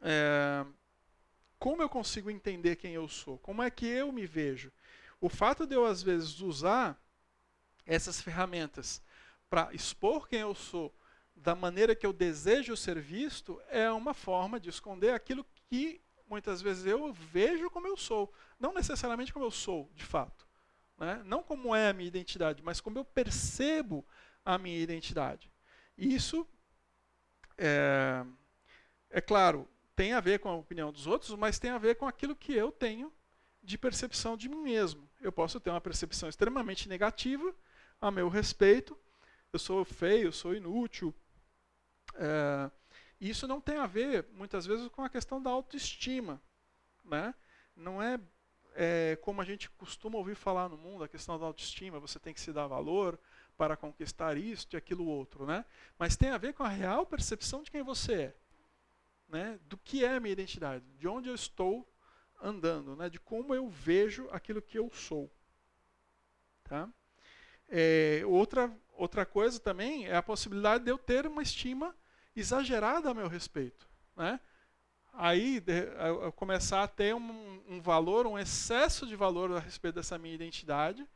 [0.00, 0.64] É,
[1.58, 3.38] como eu consigo entender quem eu sou?
[3.38, 4.72] Como é que eu me vejo?
[5.20, 7.00] O fato de eu, às vezes, usar
[7.84, 9.02] essas ferramentas
[9.50, 10.94] para expor quem eu sou
[11.34, 16.60] da maneira que eu desejo ser visto é uma forma de esconder aquilo que muitas
[16.60, 18.32] vezes eu vejo como eu sou.
[18.58, 20.46] Não necessariamente como eu sou, de fato.
[20.98, 21.22] Né?
[21.24, 24.04] Não como é a minha identidade, mas como eu percebo
[24.44, 25.50] a minha identidade.
[25.96, 26.46] Isso,
[27.56, 28.24] é,
[29.10, 29.68] é claro,
[29.98, 32.54] tem a ver com a opinião dos outros, mas tem a ver com aquilo que
[32.54, 33.12] eu tenho
[33.60, 35.10] de percepção de mim mesmo.
[35.20, 37.52] Eu posso ter uma percepção extremamente negativa
[38.00, 38.96] a meu respeito.
[39.52, 41.12] Eu sou feio, sou inútil.
[42.14, 42.70] É,
[43.20, 46.40] isso não tem a ver, muitas vezes, com a questão da autoestima.
[47.04, 47.34] Né?
[47.74, 48.20] Não é,
[48.76, 52.32] é como a gente costuma ouvir falar no mundo, a questão da autoestima, você tem
[52.32, 53.18] que se dar valor
[53.56, 55.44] para conquistar isso e aquilo outro.
[55.44, 55.64] Né?
[55.98, 58.47] Mas tem a ver com a real percepção de quem você é
[59.28, 61.86] né, do que é a minha identidade, de onde eu estou
[62.40, 65.30] andando, né, de como eu vejo aquilo que eu sou.
[66.64, 66.88] Tá?
[67.68, 71.94] É, outra, outra coisa também é a possibilidade de eu ter uma estima
[72.34, 73.88] exagerada a meu respeito.
[74.16, 74.40] Né?
[75.12, 79.96] Aí de, eu, começar a ter um, um valor, um excesso de valor a respeito
[79.96, 81.06] dessa minha identidade,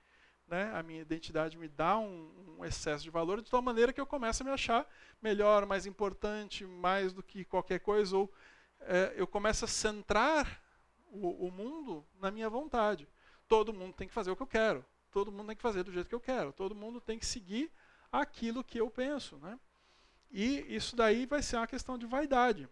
[0.46, 4.00] né, a minha identidade me dá um, um, excesso de valor, de tal maneira que
[4.00, 4.86] eu começo a me achar
[5.20, 8.32] melhor, mais importante, mais do que qualquer coisa, ou
[8.80, 10.62] é, eu começo a centrar
[11.06, 13.08] o, o, mundo na minha vontade.
[13.48, 15.92] Todo mundo tem que fazer o que eu quero, todo mundo tem que fazer do
[15.92, 17.70] jeito que eu quero, todo mundo tem que seguir
[18.10, 19.36] aquilo que eu penso.
[19.38, 19.58] Né?
[20.30, 22.68] E isso daí vai ser uma questão de vaidade.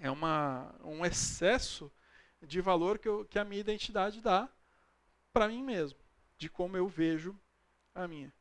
[0.00, 1.92] É uma, um excesso
[2.40, 4.48] de valor que, eu, que a minha identidade dá
[5.32, 6.02] para mim mesmo
[6.42, 7.38] de como eu vejo
[7.94, 8.32] a minha.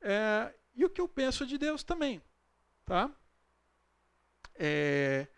[0.00, 2.20] É, e o que eu penso de Deus também.
[2.84, 3.08] Tá?
[4.56, 5.28] É,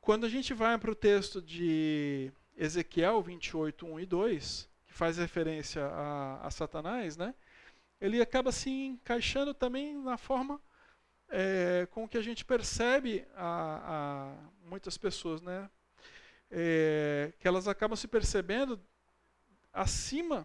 [0.00, 5.18] quando a gente vai para o texto de Ezequiel 28, 1 e 2, que faz
[5.18, 7.32] referência a, a Satanás, né,
[8.00, 10.60] ele acaba se encaixando também na forma
[11.28, 15.70] é, com que a gente percebe a, a muitas pessoas, né,
[16.50, 18.80] é, que elas acabam se percebendo
[19.72, 20.44] acima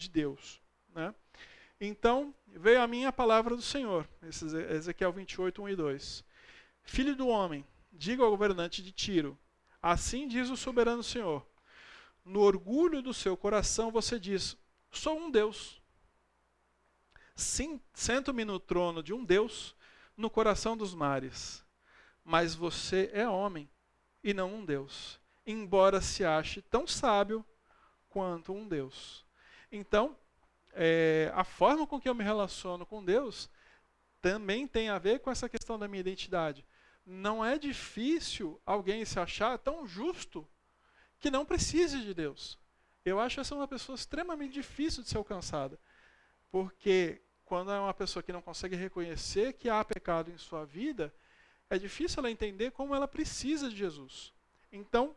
[0.00, 0.60] de Deus.
[0.94, 1.14] Né?
[1.80, 6.24] Então, veio a mim a palavra do Senhor, Ezequiel 28, 1 e 2.
[6.82, 9.38] Filho do homem, diga ao governante de Tiro,
[9.82, 11.46] assim diz o soberano Senhor,
[12.24, 14.56] no orgulho do seu coração você diz,
[14.90, 15.80] sou um Deus.
[17.34, 19.74] Sento-me no trono de um Deus
[20.16, 21.64] no coração dos mares.
[22.22, 23.68] Mas você é homem
[24.22, 27.44] e não um Deus, embora se ache tão sábio
[28.10, 29.24] quanto um Deus.
[29.70, 30.16] Então,
[30.72, 33.50] é, a forma com que eu me relaciono com Deus
[34.20, 36.64] também tem a ver com essa questão da minha identidade.
[37.06, 40.46] Não é difícil alguém se achar tão justo
[41.18, 42.58] que não precise de Deus.
[43.04, 45.78] Eu acho essa uma pessoa extremamente difícil de ser alcançada.
[46.50, 51.12] Porque quando é uma pessoa que não consegue reconhecer que há pecado em sua vida,
[51.68, 54.32] é difícil ela entender como ela precisa de Jesus.
[54.72, 55.16] Então,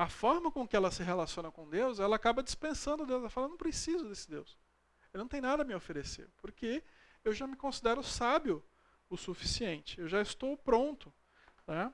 [0.00, 3.20] a forma com que ela se relaciona com Deus, ela acaba dispensando Deus.
[3.20, 4.56] Ela fala, não preciso desse Deus.
[5.12, 6.82] Ele não tem nada a me oferecer, porque
[7.22, 8.64] eu já me considero sábio
[9.10, 10.00] o suficiente.
[10.00, 11.12] Eu já estou pronto.
[11.66, 11.92] Né?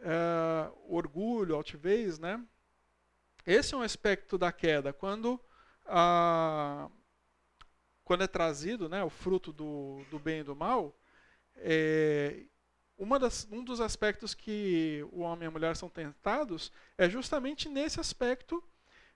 [0.00, 2.44] É, orgulho, altivez, né?
[3.46, 4.92] Esse é um aspecto da queda.
[4.92, 5.40] Quando,
[5.86, 6.90] a,
[8.02, 10.98] quando é trazido né, o fruto do, do bem e do mal,
[11.58, 12.44] é,
[13.18, 18.00] das, um dos aspectos que o homem e a mulher são tentados é justamente nesse
[18.00, 18.62] aspecto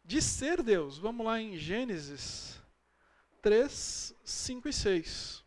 [0.04, 0.98] de ser Deus.
[0.98, 2.60] Vamos lá em Gênesis
[3.42, 5.44] 3, 5 e 6.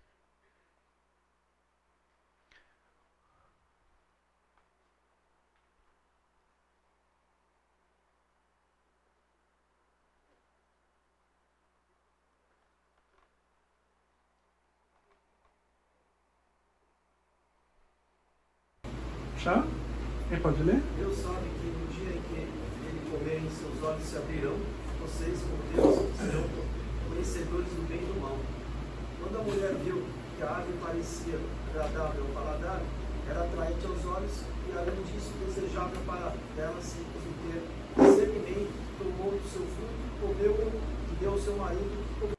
[19.43, 19.65] Chá?
[20.29, 20.79] Quem pode ler?
[20.99, 22.41] Deus sabe que no dia em que
[22.85, 24.55] ele comer, seus olhos se abrirão,
[25.01, 26.45] vocês, com Deus, serão
[27.09, 28.37] conhecedores do bem e do mal.
[29.19, 30.05] Quando a mulher viu
[30.37, 31.39] que a ave parecia
[31.71, 32.81] agradável ao paladar,
[33.27, 37.63] era atraente aos olhos e, além disso, desejável para ela se obter
[37.97, 40.71] discernimento, tomou do seu fruto, comeu
[41.11, 42.37] e deu ao seu marido que comeu.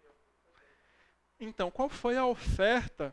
[1.41, 3.12] Então, qual foi a oferta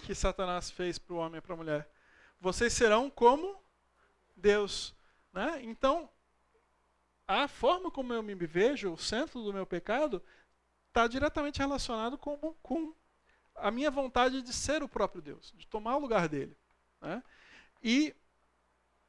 [0.00, 1.95] que Satanás fez para o homem e para a mulher?
[2.40, 3.56] Vocês serão como
[4.36, 4.94] Deus.
[5.32, 5.60] Né?
[5.62, 6.08] Então,
[7.26, 10.22] a forma como eu me vejo, o centro do meu pecado,
[10.88, 12.94] está diretamente relacionado com, com
[13.54, 16.56] a minha vontade de ser o próprio Deus, de tomar o lugar dele.
[17.00, 17.22] Né?
[17.82, 18.14] E,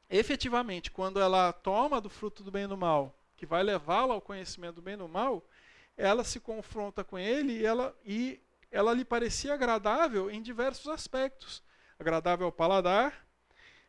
[0.10, 4.22] efetivamente, quando ela toma do fruto do bem e do mal, que vai levá-la ao
[4.22, 5.48] conhecimento do bem e do mal,
[5.96, 11.64] ela se confronta com ele e ela, e ela lhe parecia agradável em diversos aspectos.
[12.00, 13.28] Agradável ao paladar,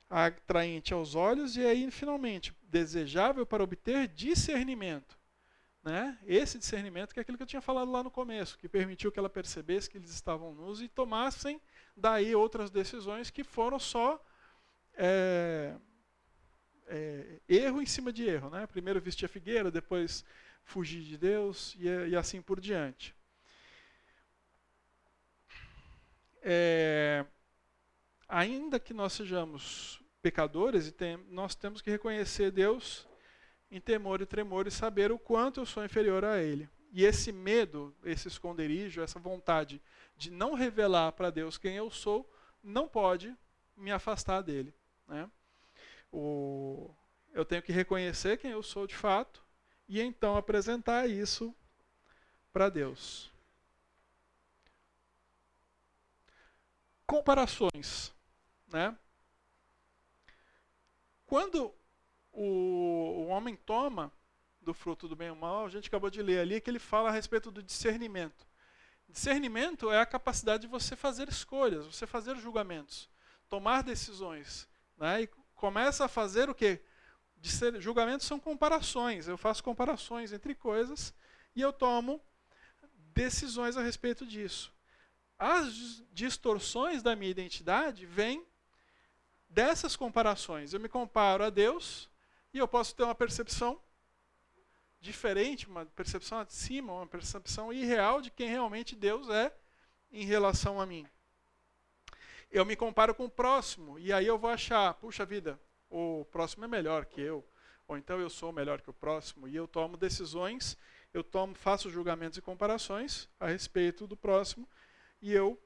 [0.08, 5.18] atraente aos olhos e aí, finalmente, desejável para obter discernimento.
[5.82, 6.18] Né?
[6.26, 9.18] Esse discernimento que é aquilo que eu tinha falado lá no começo, que permitiu que
[9.18, 11.60] ela percebesse que eles estavam nus e tomassem
[11.96, 14.22] daí outras decisões que foram só
[14.94, 15.74] é,
[16.86, 18.50] é, erro em cima de erro.
[18.50, 18.66] Né?
[18.66, 20.24] Primeiro vestir a figueira, depois
[20.64, 23.14] fugir de Deus e, e assim por diante.
[26.42, 27.24] É,
[28.28, 30.92] ainda que nós sejamos pecadores,
[31.30, 33.06] nós temos que reconhecer Deus
[33.70, 36.68] em temor e tremor e saber o quanto eu sou inferior a Ele.
[36.92, 39.80] E esse medo, esse esconderijo, essa vontade
[40.16, 42.30] de não revelar para Deus quem eu sou,
[42.62, 43.34] não pode
[43.76, 44.74] me afastar dele.
[45.06, 45.30] Né?
[46.10, 46.94] O,
[47.32, 49.44] eu tenho que reconhecer quem eu sou de fato
[49.86, 51.54] e então apresentar isso
[52.52, 53.30] para Deus.
[57.06, 58.12] Comparações,
[58.68, 58.96] né?
[61.26, 61.74] Quando
[62.32, 64.12] o, o homem toma
[64.60, 66.78] do fruto do bem e do mal, a gente acabou de ler ali que ele
[66.78, 68.46] fala a respeito do discernimento.
[69.08, 73.08] Discernimento é a capacidade de você fazer escolhas, você fazer julgamentos,
[73.48, 74.68] tomar decisões.
[74.96, 75.22] Né?
[75.22, 76.82] E começa a fazer o quê?
[77.78, 79.28] julgamentos são comparações.
[79.28, 81.14] Eu faço comparações entre coisas
[81.54, 82.20] e eu tomo
[83.14, 84.72] decisões a respeito disso.
[85.38, 88.44] As distorções da minha identidade vêm
[89.48, 90.72] dessas comparações.
[90.72, 92.08] Eu me comparo a Deus
[92.52, 93.80] e eu posso ter uma percepção
[95.00, 99.54] diferente, uma percepção acima, uma percepção irreal de quem realmente Deus é
[100.10, 101.06] em relação a mim.
[102.50, 106.64] Eu me comparo com o próximo e aí eu vou achar, puxa vida, o próximo
[106.64, 107.46] é melhor que eu,
[107.86, 110.76] ou então eu sou melhor que o próximo e eu tomo decisões,
[111.12, 114.68] eu tomo, faço julgamentos e comparações a respeito do próximo
[115.20, 115.60] e eu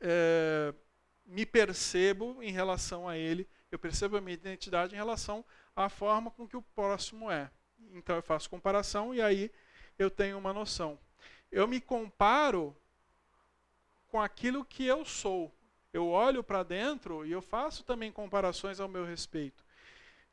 [0.00, 0.74] é,
[1.28, 5.44] me percebo em relação a ele, eu percebo a minha identidade em relação
[5.76, 7.50] à forma com que o próximo é.
[7.92, 9.52] Então eu faço comparação e aí
[9.98, 10.98] eu tenho uma noção.
[11.52, 12.74] Eu me comparo
[14.08, 15.54] com aquilo que eu sou.
[15.92, 19.64] Eu olho para dentro e eu faço também comparações ao meu respeito.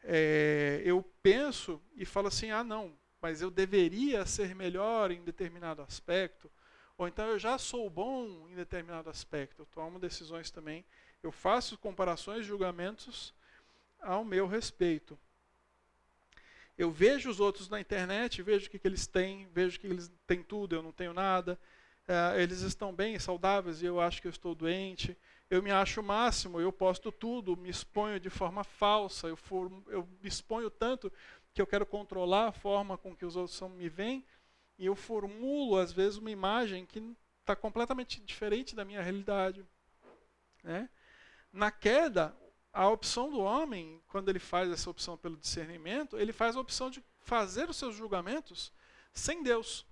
[0.02, 5.82] É, eu penso e falo assim: ah, não, mas eu deveria ser melhor em determinado
[5.82, 6.50] aspecto.
[6.98, 9.62] Ou então eu já sou bom em determinado aspecto.
[9.62, 10.86] Eu tomo decisões também.
[11.22, 13.34] Eu faço comparações, julgamentos
[14.02, 15.18] ao meu respeito.
[16.78, 20.12] Eu vejo os outros na internet, vejo o que, que eles têm, vejo que eles
[20.28, 21.60] têm tudo, eu não tenho nada.
[22.08, 25.18] É, eles estão bem, saudáveis e eu acho que eu estou doente.
[25.50, 29.72] Eu me acho o máximo, eu posto tudo, me exponho de forma falsa, eu, for,
[29.88, 31.12] eu me exponho tanto
[31.54, 34.26] que eu quero controlar a forma com que os outros me veem
[34.78, 39.66] e eu formulo, às vezes, uma imagem que está completamente diferente da minha realidade.
[40.64, 40.90] Né?
[41.52, 42.36] Na queda,
[42.74, 46.90] a opção do homem, quando ele faz essa opção pelo discernimento, ele faz a opção
[46.90, 48.74] de fazer os seus julgamentos
[49.14, 49.86] sem Deus.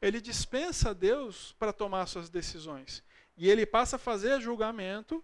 [0.00, 3.02] Ele dispensa Deus para tomar suas decisões.
[3.36, 5.22] E ele passa a fazer julgamento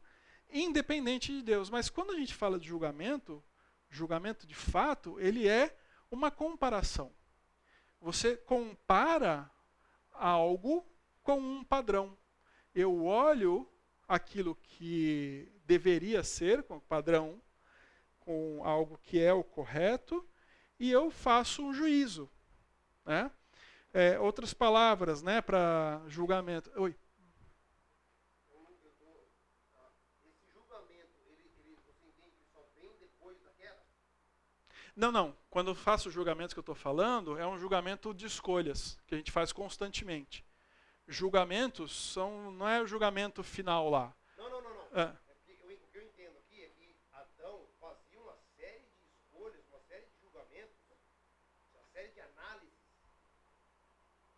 [0.50, 1.70] independente de Deus.
[1.70, 3.42] Mas quando a gente fala de julgamento,
[3.88, 5.74] julgamento de fato, ele é
[6.10, 7.10] uma comparação.
[8.02, 9.48] Você compara
[10.12, 10.84] algo
[11.22, 12.18] com um padrão.
[12.74, 13.70] Eu olho
[14.08, 17.40] aquilo que deveria ser, com o padrão,
[18.18, 20.28] com algo que é o correto,
[20.80, 22.28] e eu faço um juízo.
[23.04, 23.30] Né?
[23.94, 26.72] É, outras palavras né, para julgamento.
[26.74, 26.96] Oi.
[34.96, 35.41] Não, não.
[35.52, 39.14] Quando eu faço o julgamento que eu estou falando, é um julgamento de escolhas, que
[39.14, 40.42] a gente faz constantemente.
[41.06, 44.16] Julgamentos são, não é o julgamento final lá.
[44.38, 44.74] Não, não, não.
[44.74, 44.98] não.
[44.98, 45.02] É.
[45.02, 49.62] É eu, o que eu entendo aqui é que Adão fazia uma série de escolhas,
[49.68, 50.74] uma série de julgamentos,
[51.74, 52.72] uma série de análises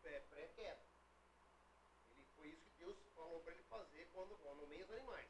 [0.02, 0.82] pré-queda.
[2.10, 5.28] Ele, foi isso que Deus falou para ele fazer quando nomeia os animais.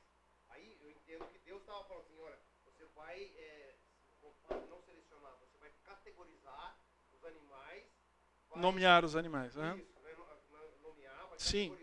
[0.49, 3.21] Aí eu entendo que Deus estava falando assim, olha, você vai...
[3.37, 3.75] É,
[4.69, 6.79] não selecionar, você vai categorizar
[7.13, 7.85] os animais.
[8.44, 8.44] Vai...
[8.57, 9.77] Nomear os animais, né?
[9.77, 10.61] Isso, né?
[10.83, 11.77] Nomear, vai Sim.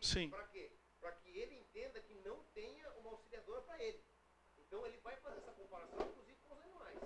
[0.00, 0.30] Sim.
[0.30, 0.70] Para quê?
[1.00, 4.02] Para que ele entenda que não tenha uma auxiliadora para ele.
[4.58, 6.98] Então ele vai fazer essa comparação, inclusive com os animais.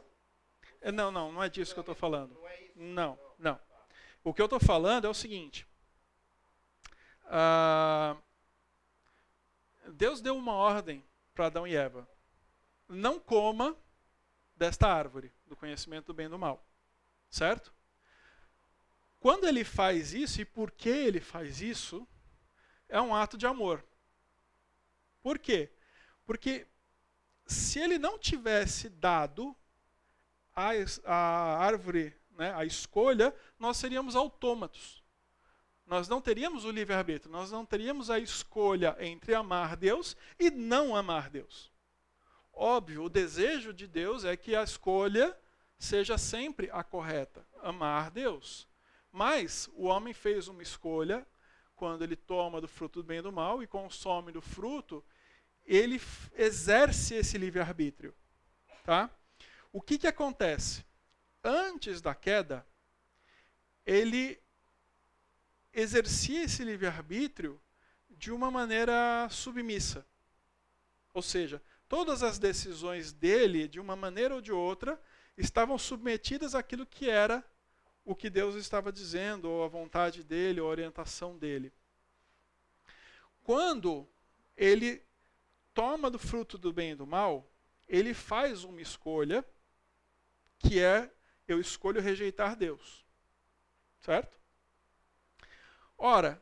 [0.80, 2.34] É, Não, não, não é disso que eu estou falando.
[2.34, 2.72] Não é isso?
[2.76, 3.60] Não, não.
[4.24, 5.66] O que eu estou falando é o seguinte.
[7.24, 8.16] Ah,
[9.92, 11.04] Deus deu uma ordem
[11.34, 12.08] para Adão e Eva.
[12.88, 13.76] Não coma
[14.54, 16.64] desta árvore, do conhecimento do bem e do mal.
[17.28, 17.75] Certo?
[19.26, 22.06] Quando ele faz isso, e por que ele faz isso,
[22.88, 23.84] é um ato de amor.
[25.20, 25.68] Por quê?
[26.24, 26.64] Porque
[27.44, 29.52] se ele não tivesse dado
[30.54, 30.70] a,
[31.04, 35.02] a árvore, né, a escolha, nós seríamos autômatos.
[35.84, 40.94] Nós não teríamos o livre-arbítrio, nós não teríamos a escolha entre amar Deus e não
[40.94, 41.72] amar Deus.
[42.52, 45.36] Óbvio, o desejo de Deus é que a escolha
[45.76, 48.68] seja sempre a correta, amar Deus.
[49.12, 51.26] Mas o homem fez uma escolha
[51.76, 55.04] quando ele toma do fruto do bem e do mal e consome do fruto,
[55.64, 56.00] ele
[56.34, 58.14] exerce esse livre-arbítrio.
[58.82, 59.10] Tá?
[59.72, 60.84] O que, que acontece?
[61.44, 62.66] Antes da queda,
[63.84, 64.40] ele
[65.72, 67.60] exercia esse livre-arbítrio
[68.08, 70.06] de uma maneira submissa.
[71.12, 75.00] Ou seja, todas as decisões dele, de uma maneira ou de outra,
[75.36, 77.44] estavam submetidas àquilo que era
[78.06, 81.72] o que Deus estava dizendo, ou a vontade dele, ou a orientação dele.
[83.42, 84.08] Quando
[84.56, 85.04] ele
[85.74, 87.50] toma do fruto do bem e do mal,
[87.88, 89.44] ele faz uma escolha
[90.58, 91.12] que é
[91.48, 93.04] eu escolho rejeitar Deus.
[94.00, 94.38] Certo?
[95.98, 96.40] Ora,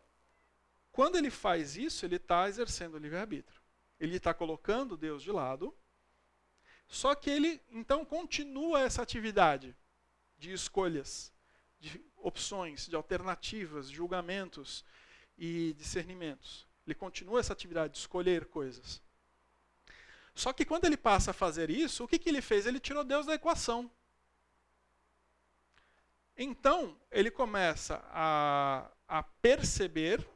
[0.92, 3.60] quando ele faz isso, ele está exercendo o livre-arbítrio.
[3.98, 5.74] Ele está colocando Deus de lado,
[6.86, 9.74] só que ele então continua essa atividade
[10.36, 11.33] de escolhas,
[11.84, 14.84] de opções, de alternativas, julgamentos
[15.36, 16.66] e discernimentos.
[16.86, 19.02] Ele continua essa atividade de escolher coisas.
[20.34, 22.66] Só que quando ele passa a fazer isso, o que, que ele fez?
[22.66, 23.90] Ele tirou Deus da equação.
[26.36, 30.26] Então, ele começa a, a perceber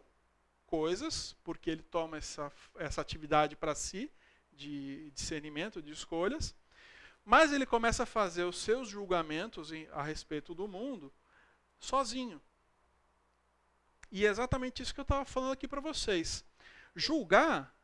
[0.66, 4.12] coisas, porque ele toma essa, essa atividade para si,
[4.52, 6.54] de discernimento, de escolhas,
[7.24, 11.12] mas ele começa a fazer os seus julgamentos a respeito do mundo
[11.78, 12.40] sozinho.
[14.10, 16.44] E é exatamente isso que eu estava falando aqui para vocês.
[16.94, 17.74] Julgar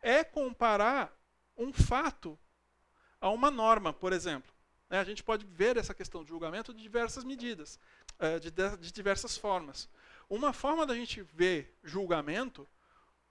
[0.00, 1.12] é comparar
[1.56, 2.38] um fato
[3.20, 4.50] a uma norma, por exemplo.
[4.88, 7.78] Né, A gente pode ver essa questão de julgamento de diversas medidas,
[8.18, 8.50] eh, de,
[8.92, 9.88] diversas formas.
[10.28, 12.66] Uma forma da gente ver julgamento,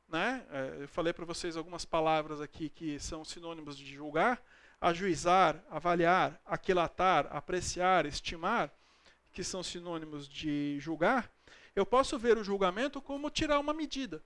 [0.08, 4.42] né, eh, eu falei para vocês algumas palavras aqui que são sinônimos de julgar,
[4.80, 8.72] ajuizar, avaliar, aquilatar, apreciar, estimar,
[9.32, 11.32] que são sinônimos de julgar,
[11.76, 14.24] eu posso ver o julgamento como tirar uma medida.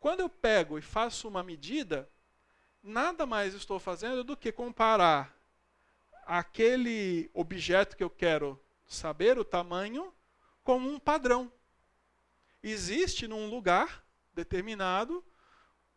[0.00, 2.08] Quando eu pego e faço uma medida,
[2.82, 5.36] nada mais estou fazendo do que comparar
[6.24, 10.12] aquele objeto que eu quero saber o tamanho
[10.62, 11.50] com um padrão.
[12.62, 14.04] Existe num lugar
[14.34, 15.24] determinado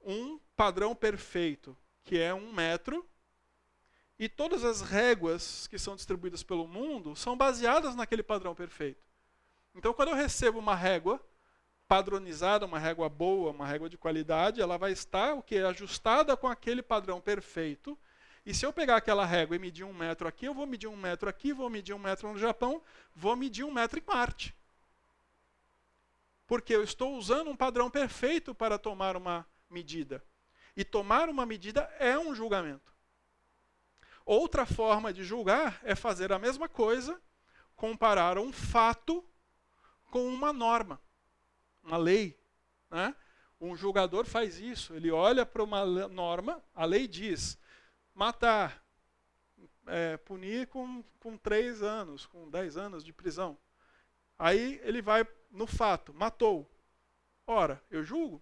[0.03, 3.07] um padrão perfeito, que é um metro,
[4.21, 9.03] e todas as réguas que são distribuídas pelo mundo são baseadas naquele padrão perfeito.
[9.73, 11.19] Então, quando eu recebo uma régua
[11.87, 16.47] padronizada, uma régua boa, uma régua de qualidade, ela vai estar o que ajustada com
[16.47, 17.97] aquele padrão perfeito.
[18.45, 20.95] E se eu pegar aquela régua e medir um metro aqui, eu vou medir um
[20.95, 22.79] metro aqui, vou medir um metro no Japão,
[23.15, 24.55] vou medir um metro em Marte.
[26.45, 30.23] Porque eu estou usando um padrão perfeito para tomar uma medida.
[30.77, 32.91] E tomar uma medida é um julgamento.
[34.25, 37.21] Outra forma de julgar é fazer a mesma coisa,
[37.75, 39.25] comparar um fato
[40.09, 41.01] com uma norma,
[41.83, 42.39] uma lei.
[42.89, 43.15] Né?
[43.59, 47.57] Um julgador faz isso, ele olha para uma norma, a lei diz
[48.13, 48.83] matar,
[49.87, 53.57] é, punir com, com três anos, com dez anos de prisão.
[54.37, 56.69] Aí ele vai no fato, matou.
[57.45, 58.41] Ora, eu julgo.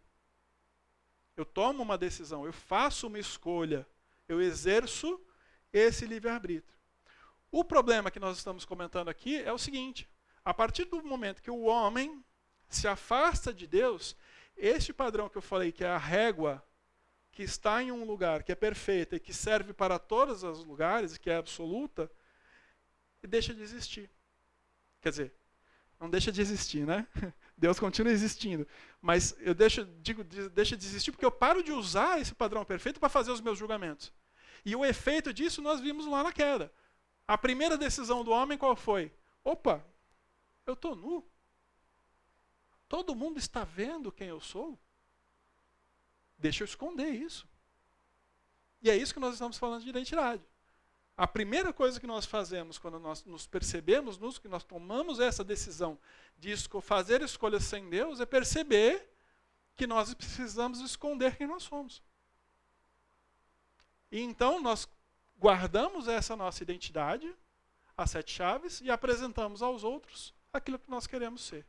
[1.36, 3.88] Eu tomo uma decisão, eu faço uma escolha,
[4.28, 5.20] eu exerço
[5.72, 6.78] esse livre-arbítrio.
[7.52, 10.10] O problema que nós estamos comentando aqui é o seguinte:
[10.44, 12.24] a partir do momento que o homem
[12.68, 14.16] se afasta de Deus,
[14.56, 16.64] este padrão que eu falei, que é a régua
[17.32, 21.18] que está em um lugar que é perfeita e que serve para todos os lugares,
[21.18, 22.12] que é absoluta,
[23.24, 24.10] deixa de existir.
[25.02, 25.34] Quer dizer,
[26.00, 27.08] não deixa de existir, né?
[27.58, 28.68] Deus continua existindo.
[29.02, 32.64] Mas eu deixo, digo, de- deixa de existir porque eu paro de usar esse padrão
[32.66, 34.12] perfeito para fazer os meus julgamentos.
[34.66, 36.72] E o efeito disso nós vimos lá na queda.
[37.28, 39.14] A primeira decisão do homem qual foi?
[39.44, 39.86] Opa,
[40.66, 41.28] eu estou nu.
[42.88, 44.78] Todo mundo está vendo quem eu sou?
[46.38, 47.48] Deixa eu esconder isso.
[48.82, 50.44] E é isso que nós estamos falando de identidade.
[51.16, 55.44] A primeira coisa que nós fazemos quando nós nos percebemos, nos, que nós tomamos essa
[55.44, 56.00] decisão
[56.38, 59.06] de fazer escolhas sem Deus, é perceber
[59.76, 62.02] que nós precisamos esconder quem nós somos.
[64.12, 64.88] E então nós
[65.38, 67.34] guardamos essa nossa identidade,
[67.96, 71.66] as sete chaves, e apresentamos aos outros aquilo que nós queremos ser.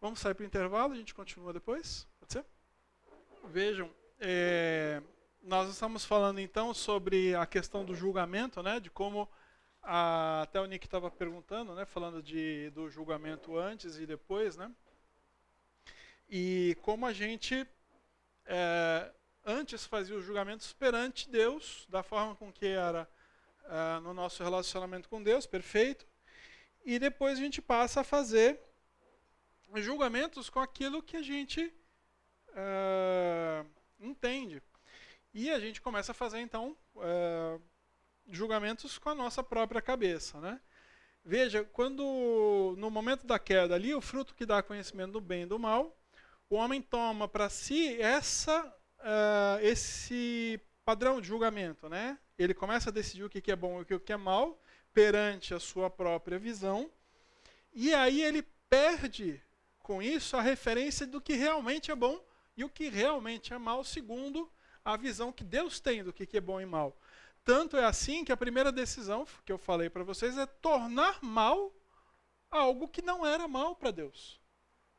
[0.00, 2.06] Vamos sair para o intervalo, a gente continua depois?
[2.18, 2.44] Pode ser?
[3.44, 5.02] Vejam, é,
[5.42, 9.28] nós estamos falando então sobre a questão do julgamento, né, de como
[9.82, 14.70] a, até o Nick estava perguntando, né, falando de, do julgamento antes e depois, né,
[16.28, 17.66] e como a gente
[18.46, 19.12] é,
[19.44, 23.08] antes fazia os julgamentos perante Deus, da forma com que era
[23.64, 26.06] é, no nosso relacionamento com Deus, perfeito,
[26.84, 28.60] e depois a gente passa a fazer
[29.76, 31.72] julgamentos com aquilo que a gente
[32.54, 33.64] é,
[34.00, 34.62] entende.
[35.32, 37.58] E a gente começa a fazer, então, é,
[38.28, 40.40] julgamentos com a nossa própria cabeça.
[40.40, 40.60] Né?
[41.24, 45.46] Veja, quando no momento da queda ali, o fruto que dá conhecimento do bem e
[45.46, 45.96] do mal,
[46.50, 51.88] o homem toma para si essa, uh, esse padrão de julgamento.
[51.88, 52.18] Né?
[52.38, 54.60] Ele começa a decidir o que é bom e o que é mal
[54.92, 56.90] perante a sua própria visão.
[57.72, 59.40] E aí ele perde
[59.80, 62.22] com isso a referência do que realmente é bom
[62.56, 64.50] e o que realmente é mal, segundo
[64.84, 66.96] a visão que Deus tem do que é bom e mal.
[67.44, 71.72] Tanto é assim que a primeira decisão que eu falei para vocês é tornar mal
[72.50, 74.40] algo que não era mal para Deus.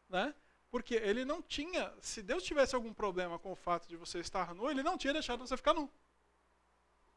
[0.10, 0.34] Né?
[0.74, 4.56] Porque ele não tinha, se Deus tivesse algum problema com o fato de você estar
[4.56, 5.88] nu, ele não tinha deixado você ficar nu.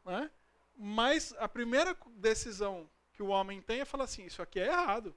[0.05, 0.31] Né?
[0.77, 5.17] Mas a primeira decisão que o homem tem é falar assim: isso aqui é errado.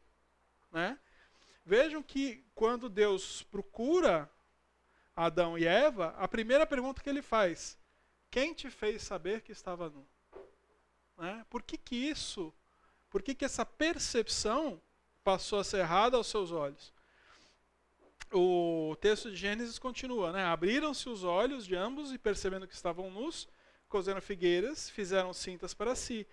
[0.72, 0.98] Né?
[1.66, 4.32] Vejam que quando Deus procura
[5.14, 7.78] Adão e Eva, a primeira pergunta que ele faz:
[8.32, 10.08] Quem te fez saber que estava nu?
[11.18, 11.46] Né?
[11.50, 12.54] Por que, que isso,
[13.10, 14.82] por que, que essa percepção
[15.26, 16.98] passou a ser errada aos seus olhos?
[18.32, 20.44] O texto de Gênesis continua, né?
[20.44, 23.50] Abriram-se os olhos de ambos e percebendo que estavam nus,
[23.88, 26.28] cozeram figueiras, fizeram cintas para si.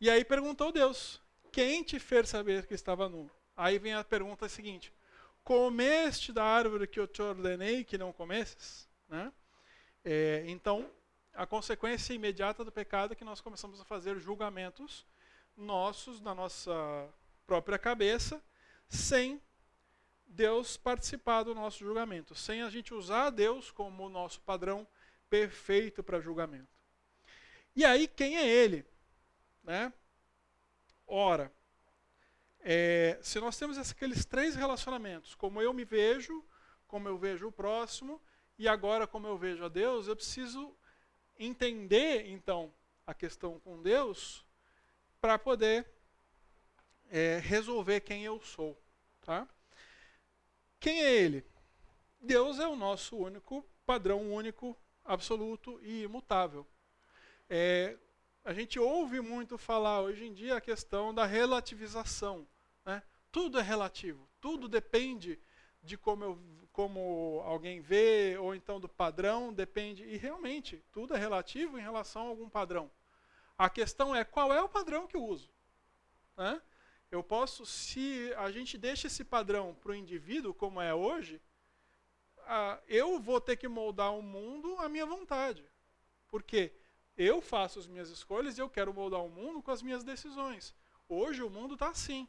[0.00, 1.20] E aí perguntou Deus:
[1.52, 3.30] Quem te fez saber que estava nu?
[3.56, 4.92] Aí vem a pergunta seguinte:
[5.42, 9.32] comeste da árvore que eu te ordenei que não comesses, né?
[10.02, 10.90] É, então,
[11.34, 15.06] a consequência imediata do pecado é que nós começamos a fazer julgamentos
[15.56, 17.08] nossos, na nossa
[17.46, 18.42] própria cabeça,
[18.88, 19.40] sem
[20.34, 24.86] Deus participar do nosso julgamento, sem a gente usar Deus como o nosso padrão
[25.30, 26.76] perfeito para julgamento.
[27.76, 28.84] E aí, quem é ele?
[29.62, 29.92] Né?
[31.06, 31.52] Ora,
[32.60, 36.44] é, se nós temos aqueles três relacionamentos, como eu me vejo,
[36.88, 38.20] como eu vejo o próximo,
[38.58, 40.76] e agora como eu vejo a Deus, eu preciso
[41.38, 42.74] entender, então,
[43.06, 44.44] a questão com Deus
[45.20, 45.86] para poder
[47.08, 48.76] é, resolver quem eu sou.
[49.20, 49.48] Tá?
[50.84, 51.42] Quem é Ele?
[52.20, 56.66] Deus é o nosso único padrão único, absoluto e imutável.
[57.48, 57.96] É,
[58.44, 62.46] a gente ouve muito falar hoje em dia a questão da relativização.
[62.84, 63.02] Né?
[63.32, 65.40] Tudo é relativo, tudo depende
[65.82, 66.38] de como, eu,
[66.70, 70.04] como alguém vê, ou então do padrão, depende.
[70.04, 72.90] E realmente, tudo é relativo em relação a algum padrão.
[73.56, 75.48] A questão é qual é o padrão que eu uso.
[76.36, 76.60] Né?
[77.14, 81.40] Eu posso, se a gente deixa esse padrão para o indivíduo, como é hoje,
[82.88, 85.64] eu vou ter que moldar o mundo à minha vontade.
[86.28, 86.72] Porque
[87.16, 90.74] eu faço as minhas escolhas e eu quero moldar o mundo com as minhas decisões.
[91.08, 92.28] Hoje o mundo está assim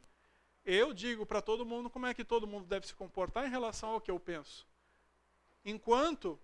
[0.66, 3.90] eu digo para todo mundo como é que todo mundo deve se comportar em relação
[3.90, 4.66] ao que eu penso.
[5.64, 6.38] Enquanto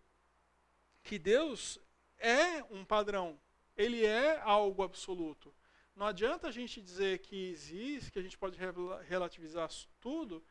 [1.02, 1.80] que Deus
[2.18, 3.38] é um padrão,
[3.76, 5.52] ele é algo absoluto.
[5.94, 8.58] Não adianta a gente dizer que existe, que a gente pode
[9.08, 9.68] relativizar
[10.00, 10.42] tudo,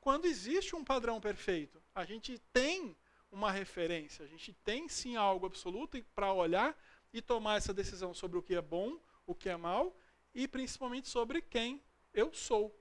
[0.00, 1.82] quando existe um padrão perfeito.
[1.94, 2.96] A gente tem
[3.30, 6.76] uma referência, a gente tem sim algo absoluto para olhar
[7.12, 9.96] e tomar essa decisão sobre o que é bom, o que é mal
[10.34, 11.82] e principalmente sobre quem
[12.12, 12.76] eu sou.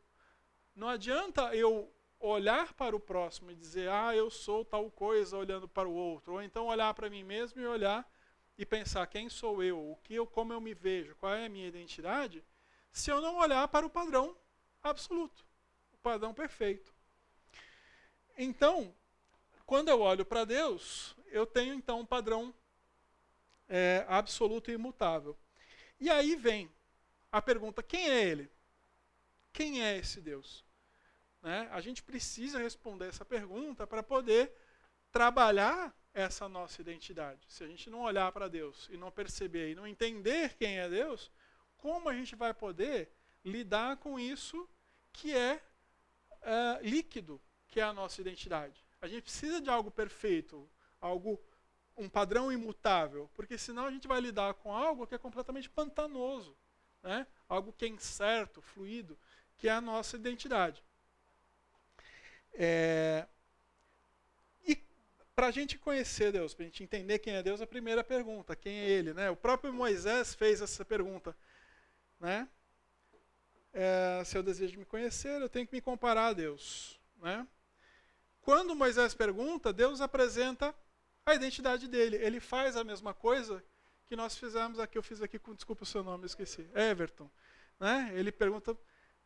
[0.75, 5.67] Não adianta eu olhar para o próximo e dizer, ah, eu sou tal coisa olhando
[5.67, 8.09] para o outro, ou então olhar para mim mesmo e olhar
[8.59, 11.49] e pensar quem sou eu, o que eu, como eu me vejo, qual é a
[11.49, 12.43] minha identidade,
[12.91, 14.37] se eu não olhar para o padrão
[14.83, 15.45] absoluto,
[15.93, 16.93] o padrão perfeito.
[18.37, 18.93] Então,
[19.65, 22.53] quando eu olho para Deus, eu tenho então um padrão
[23.69, 25.39] é, absoluto e imutável.
[25.97, 26.69] E aí vem
[27.31, 28.51] a pergunta: quem é Ele?
[29.53, 30.65] Quem é esse Deus?
[31.41, 31.69] Né?
[31.71, 34.51] A gente precisa responder essa pergunta para poder
[35.13, 37.39] trabalhar essa nossa identidade.
[37.47, 40.89] Se a gente não olhar para Deus e não perceber e não entender quem é
[40.89, 41.31] Deus,
[41.77, 43.11] como a gente vai poder
[43.43, 44.67] lidar com isso
[45.13, 45.61] que é,
[46.41, 48.83] é líquido, que é a nossa identidade?
[49.01, 51.41] A gente precisa de algo perfeito, algo
[51.95, 56.57] um padrão imutável, porque senão a gente vai lidar com algo que é completamente pantanoso,
[57.03, 57.27] né?
[57.47, 59.17] algo que é incerto, fluido,
[59.57, 60.81] que é a nossa identidade.
[62.53, 63.27] É...
[65.39, 68.57] Para a gente conhecer Deus, para a gente entender quem é Deus, a primeira pergunta,
[68.57, 69.13] quem é Ele?
[69.13, 69.29] Né?
[69.29, 71.33] O próprio Moisés fez essa pergunta.
[72.19, 72.45] Né?
[73.71, 76.99] É, se eu desejo me conhecer, eu tenho que me comparar a Deus.
[77.21, 77.47] Né?
[78.41, 80.75] Quando Moisés pergunta, Deus apresenta
[81.25, 82.17] a identidade dele.
[82.17, 83.63] Ele faz a mesma coisa
[84.07, 84.97] que nós fizemos aqui.
[84.97, 86.69] Eu fiz aqui com, desculpa o seu nome, eu esqueci.
[86.75, 87.31] Everton.
[87.79, 88.11] Né?
[88.13, 88.77] Ele pergunta,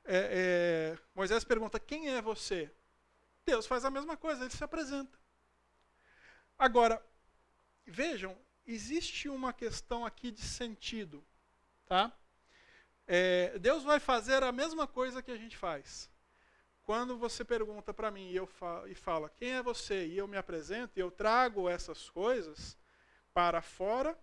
[0.06, 2.70] é, é, Moisés pergunta, quem é você?
[3.44, 5.23] Deus faz a mesma coisa, ele se apresenta.
[6.58, 7.04] Agora,
[7.86, 11.24] vejam, existe uma questão aqui de sentido.
[11.86, 12.12] Tá?
[13.06, 16.10] É, Deus vai fazer a mesma coisa que a gente faz.
[16.84, 18.50] Quando você pergunta para mim e, eu
[18.88, 22.78] e fala quem é você e eu me apresento e eu trago essas coisas
[23.34, 24.18] para fora,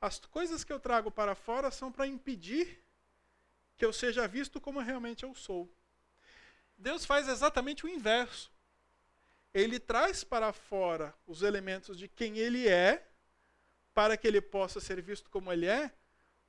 [0.00, 2.82] as coisas que eu trago para fora são para impedir
[3.76, 5.72] que eu seja visto como realmente eu sou.
[6.76, 8.52] Deus faz exatamente o inverso.
[9.54, 13.06] Ele traz para fora os elementos de quem ele é,
[13.94, 15.94] para que ele possa ser visto como ele é,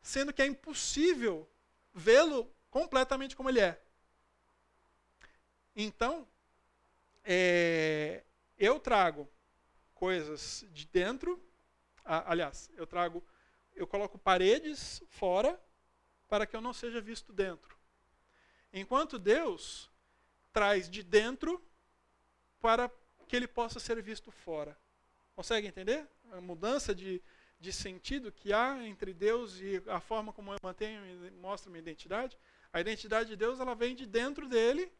[0.01, 1.47] sendo que é impossível
[1.93, 3.79] vê-lo completamente como ele é.
[5.75, 6.27] Então,
[7.23, 8.23] é,
[8.57, 9.29] eu trago
[9.93, 11.39] coisas de dentro,
[12.03, 13.23] aliás, eu trago,
[13.73, 15.59] eu coloco paredes fora
[16.27, 17.77] para que eu não seja visto dentro.
[18.73, 19.91] Enquanto Deus
[20.51, 21.63] traz de dentro
[22.59, 22.89] para
[23.27, 24.77] que ele possa ser visto fora.
[25.35, 26.07] Consegue entender?
[26.31, 27.21] A mudança de,
[27.59, 31.81] de sentido que há entre Deus e a forma como eu mantenho e mostro minha
[31.81, 32.37] identidade.
[32.71, 34.91] A identidade de Deus ela vem de dentro dele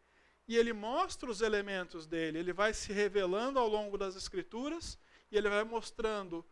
[0.48, 2.40] e ele mostra os elementos dele.
[2.40, 4.98] Ele vai se revelando ao longo das escrituras
[5.32, 6.46] e ele vai mostrando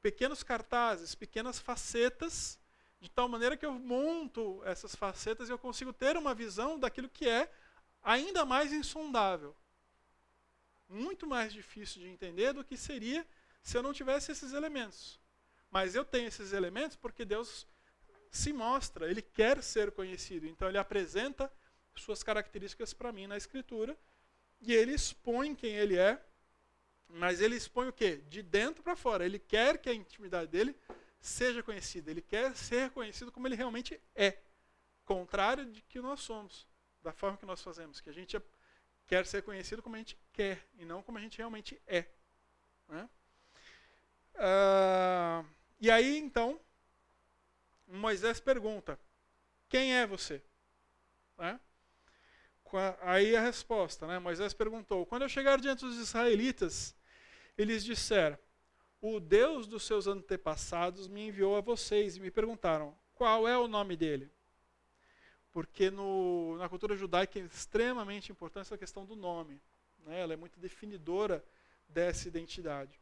[0.00, 2.58] pequenos cartazes, pequenas facetas,
[3.00, 7.08] de tal maneira que eu monto essas facetas e eu consigo ter uma visão daquilo
[7.08, 7.50] que é
[8.02, 9.56] ainda mais insondável.
[10.90, 13.24] Muito mais difícil de entender do que seria
[13.62, 15.20] se eu não tivesse esses elementos.
[15.70, 17.64] Mas eu tenho esses elementos porque Deus
[18.28, 20.46] se mostra, ele quer ser conhecido.
[20.46, 21.50] Então ele apresenta
[21.94, 23.96] suas características para mim na escritura
[24.60, 26.20] e ele expõe quem ele é,
[27.06, 28.16] mas ele expõe o quê?
[28.28, 29.24] De dentro para fora.
[29.24, 30.76] Ele quer que a intimidade dele
[31.20, 34.38] seja conhecida, ele quer ser conhecido como ele realmente é,
[35.04, 36.66] contrário de que nós somos,
[37.00, 38.40] da forma que nós fazemos, que a gente
[39.06, 42.06] quer ser conhecido como a gente quer e não como a gente realmente é.
[42.88, 43.08] Né?
[44.36, 45.46] Uh,
[45.78, 46.58] e aí então
[47.86, 48.98] Moisés pergunta:
[49.68, 50.42] quem é você?
[51.36, 51.60] Né?
[53.02, 54.18] Aí a resposta, né?
[54.18, 56.96] Moisés perguntou: Quando eu chegar diante dos israelitas,
[57.58, 58.38] eles disseram:
[58.98, 63.68] O Deus dos seus antepassados me enviou a vocês e me perguntaram: Qual é o
[63.68, 64.30] nome dele?
[65.52, 69.60] Porque no, na cultura judaica é extremamente importante essa questão do nome.
[70.04, 70.20] Né?
[70.20, 71.44] Ela é muito definidora
[71.88, 73.00] dessa identidade.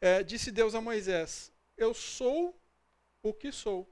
[0.00, 2.60] É, disse Deus a Moisés: Eu sou
[3.22, 3.88] o que sou.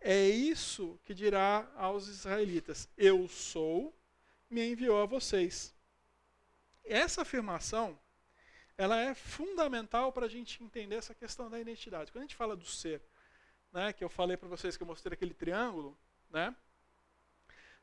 [0.00, 3.96] É isso que dirá aos israelitas: Eu sou,
[4.50, 5.74] me enviou a vocês.
[6.84, 7.98] Essa afirmação
[8.76, 12.10] ela é fundamental para a gente entender essa questão da identidade.
[12.10, 13.00] Quando a gente fala do ser,
[13.72, 15.96] né, que eu falei para vocês que eu mostrei aquele triângulo,
[16.28, 16.54] né,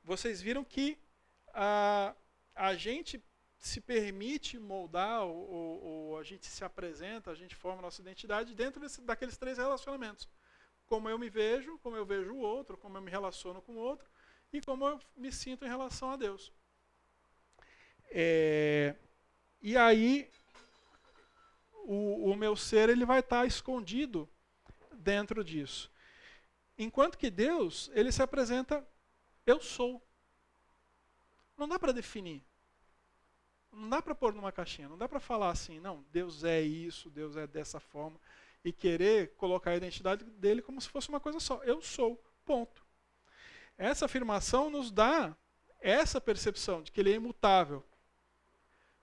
[0.03, 0.97] vocês viram que
[1.53, 2.13] a,
[2.55, 3.23] a gente
[3.57, 8.01] se permite moldar, ou, ou, ou, a gente se apresenta, a gente forma a nossa
[8.01, 10.27] identidade dentro desse, daqueles três relacionamentos
[10.91, 13.77] como eu me vejo, como eu vejo o outro, como eu me relaciono com o
[13.77, 14.05] outro
[14.51, 16.51] e como eu me sinto em relação a Deus.
[18.09, 18.93] É,
[19.61, 20.29] e aí
[21.85, 24.29] o, o, meu ser ele vai estar escondido
[24.91, 25.89] dentro disso.
[26.77, 28.85] Enquanto que Deus ele se apresenta
[29.45, 30.05] eu sou.
[31.57, 32.43] Não dá para definir.
[33.71, 34.89] Não dá para pôr numa caixinha.
[34.89, 38.19] Não dá para falar assim, não, Deus é isso, Deus é dessa forma
[38.63, 41.63] e querer colocar a identidade dele como se fosse uma coisa só.
[41.63, 42.85] Eu sou, ponto.
[43.77, 45.35] Essa afirmação nos dá
[45.79, 47.83] essa percepção de que ele é imutável.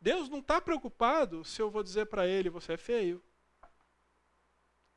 [0.01, 3.23] Deus não está preocupado se eu vou dizer para ele você é feio.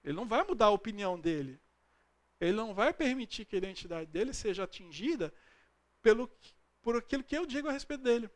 [0.03, 1.59] Ele não vai mudar a opinião dele.
[2.39, 5.33] Ele não vai permitir que a identidade dele seja atingida
[6.01, 6.29] pelo,
[6.81, 8.29] por aquilo que eu digo a respeito dele.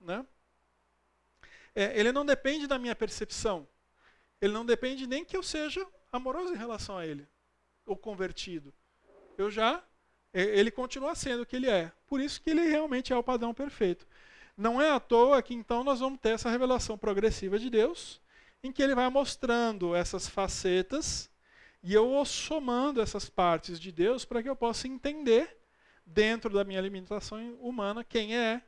[0.00, 0.24] Né?
[1.74, 3.66] É, ele não depende da minha percepção.
[4.40, 7.26] Ele não depende nem que eu seja amoroso em relação a ele,
[7.86, 8.74] ou convertido.
[9.38, 9.82] Eu já,
[10.32, 11.92] ele continua sendo o que ele é.
[12.06, 14.06] Por isso que ele realmente é o padrão perfeito.
[14.56, 18.20] Não é à toa que então nós vamos ter essa revelação progressiva de Deus,
[18.62, 21.30] em que ele vai mostrando essas facetas
[21.82, 25.56] e eu somando essas partes de Deus para que eu possa entender,
[26.04, 28.62] dentro da minha limitação humana, quem é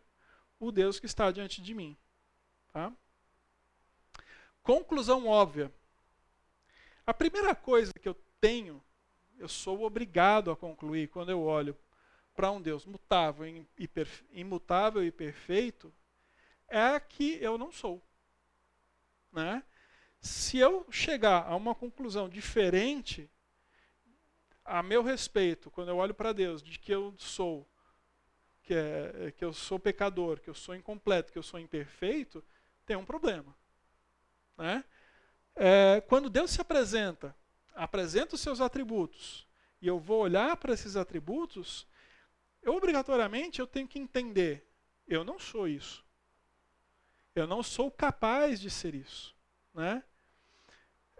[0.59, 1.97] o Deus que está diante de mim.
[2.73, 2.93] Tá?
[4.63, 5.73] Conclusão óbvia.
[7.07, 8.83] A primeira coisa que eu tenho,
[9.39, 11.77] eu sou obrigado a concluir quando eu olho
[12.35, 13.67] para um Deus mutável e
[14.33, 15.95] imutável e perfeito,
[16.67, 18.03] é que eu não sou.
[19.31, 19.63] Né?
[20.21, 23.31] Se eu chegar a uma conclusão diferente
[24.65, 27.69] a meu respeito, quando eu olho para Deus, de que eu sou
[28.63, 32.43] que, é, que eu sou pecador, que eu sou incompleto, que eu sou imperfeito,
[32.87, 33.55] tem um problema.
[34.57, 34.83] Né?
[35.55, 37.37] É, quando Deus se apresenta,
[37.75, 39.47] apresenta os seus atributos,
[39.83, 41.87] e eu vou olhar para esses atributos,
[42.63, 44.67] eu obrigatoriamente eu tenho que entender,
[45.07, 46.03] eu não sou isso.
[47.35, 49.37] Eu não sou capaz de ser isso.
[49.75, 50.03] Né?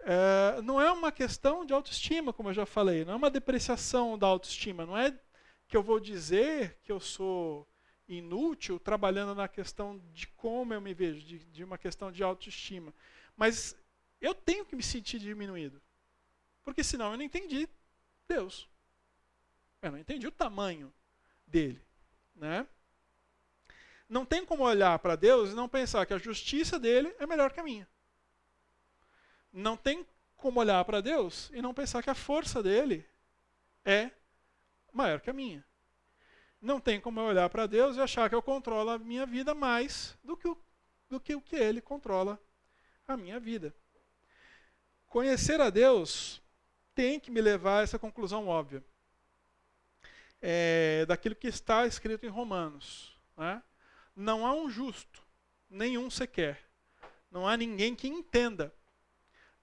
[0.07, 4.15] É, não é uma questão de autoestima, como eu já falei, não é uma depreciação
[4.19, 5.11] da autoestima, não é
[5.67, 7.67] que eu vou dizer que eu sou
[8.07, 12.93] inútil trabalhando na questão de como eu me vejo, de, de uma questão de autoestima.
[13.35, 13.75] Mas
[14.21, 15.81] eu tenho que me sentir diminuído.
[16.63, 17.67] Porque senão eu não entendi
[18.27, 18.69] Deus.
[19.81, 20.93] Eu não entendi o tamanho
[21.47, 21.81] dele.
[22.35, 22.67] Né?
[24.07, 27.51] Não tem como olhar para Deus e não pensar que a justiça dele é melhor
[27.51, 27.87] que a minha
[29.55, 33.07] não tem como olhar para Deus e não pensar que a força dele
[33.85, 34.11] é
[34.91, 35.65] maior que a minha.
[36.61, 39.55] Não tem como eu olhar para Deus e achar que eu controlo a minha vida
[39.55, 40.57] mais do que o,
[41.09, 42.39] do que, o que ele controla
[43.07, 43.73] a minha vida.
[45.07, 46.41] Conhecer a Deus
[46.93, 48.83] tem que me levar a essa conclusão óbvia.
[50.41, 53.17] É, daquilo que está escrito em Romanos.
[53.37, 53.63] Né?
[54.15, 55.23] Não há um justo,
[55.69, 56.61] nenhum sequer.
[57.31, 58.73] Não há ninguém que entenda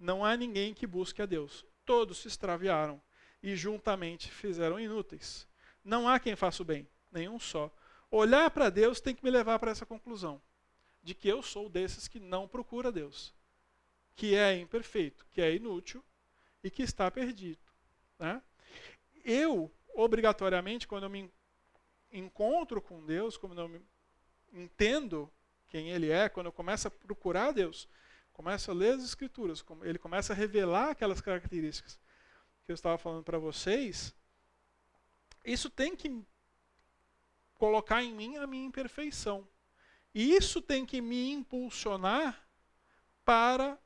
[0.02, 1.64] não há ninguém que busque a Deus.
[1.84, 3.00] Todos se extraviaram
[3.40, 5.46] e juntamente fizeram inúteis.
[5.84, 7.72] Não há quem faça o bem, nenhum só.
[8.10, 10.42] Olhar para Deus tem que me levar para essa conclusão,
[11.02, 13.32] de que eu sou desses que não procura Deus,
[14.14, 16.04] que é imperfeito, que é inútil
[16.62, 17.62] e que está perdido.
[18.18, 18.42] Né?
[19.24, 21.32] Eu, obrigatoriamente, quando eu me
[22.12, 23.82] encontro com Deus, quando eu
[24.52, 25.30] entendo
[25.68, 27.88] quem Ele é, quando eu começo a procurar Deus,
[28.32, 32.00] começa a ler as escrituras, ele começa a revelar aquelas características
[32.64, 34.14] que eu estava falando para vocês,
[35.44, 36.24] isso tem que
[37.54, 39.46] colocar em mim a minha imperfeição.
[40.14, 42.46] E isso tem que me impulsionar
[43.24, 43.78] para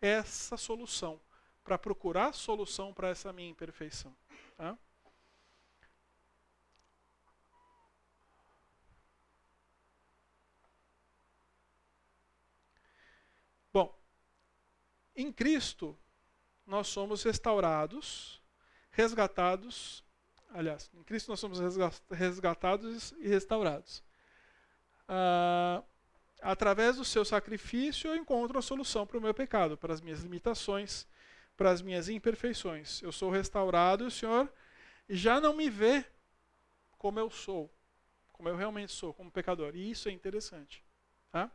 [0.00, 1.20] essa solução,
[1.62, 4.16] para procurar solução para essa minha imperfeição.
[4.56, 4.78] Tá?
[15.18, 15.98] Em Cristo,
[16.64, 18.40] nós somos restaurados,
[18.92, 20.04] resgatados.
[20.54, 21.58] Aliás, em Cristo nós somos
[22.08, 24.00] resgatados e restaurados.
[25.08, 25.82] Ah,
[26.40, 30.20] através do seu sacrifício, eu encontro a solução para o meu pecado, para as minhas
[30.20, 31.04] limitações,
[31.56, 33.02] para as minhas imperfeições.
[33.02, 34.48] Eu sou restaurado e o Senhor
[35.08, 36.04] já não me vê
[36.96, 37.68] como eu sou,
[38.32, 39.74] como eu realmente sou, como pecador.
[39.74, 40.84] E isso é interessante.
[41.32, 41.50] Tá?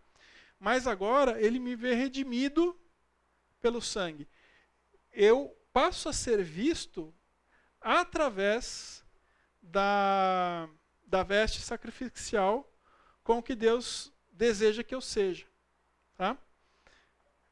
[0.60, 2.78] Mas agora ele me vê redimido
[3.64, 4.28] pelo sangue.
[5.10, 7.16] Eu passo a ser visto
[7.80, 9.06] através
[9.62, 10.70] da,
[11.06, 12.70] da veste sacrificial
[13.24, 15.48] com que Deus deseja que eu seja.
[16.18, 16.34] Tá?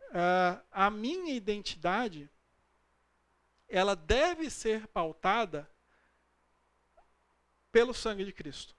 [0.09, 2.29] Uh, a minha identidade
[3.69, 5.71] ela deve ser pautada
[7.71, 8.75] pelo sangue de Cristo.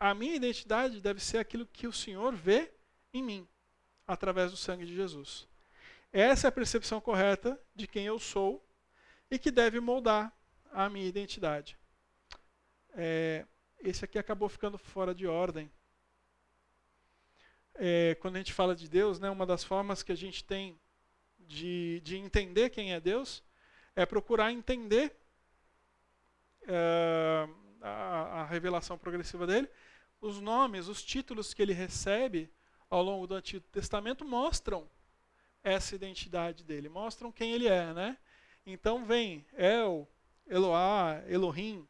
[0.00, 2.72] A minha identidade deve ser aquilo que o Senhor vê
[3.12, 3.46] em mim,
[4.06, 5.46] através do sangue de Jesus.
[6.18, 8.66] Essa é a percepção correta de quem eu sou
[9.30, 10.34] e que deve moldar
[10.72, 11.78] a minha identidade.
[12.94, 13.44] É,
[13.80, 15.70] esse aqui acabou ficando fora de ordem.
[17.74, 20.80] É, quando a gente fala de Deus, né, uma das formas que a gente tem
[21.38, 23.44] de, de entender quem é Deus
[23.94, 25.14] é procurar entender
[26.66, 27.46] é,
[27.82, 29.68] a, a revelação progressiva dele.
[30.18, 32.50] Os nomes, os títulos que ele recebe
[32.88, 34.88] ao longo do Antigo Testamento mostram
[35.66, 38.16] essa identidade dele, mostram quem ele é, né?
[38.64, 40.08] Então vem El,
[40.46, 41.86] Eloá, Elohim,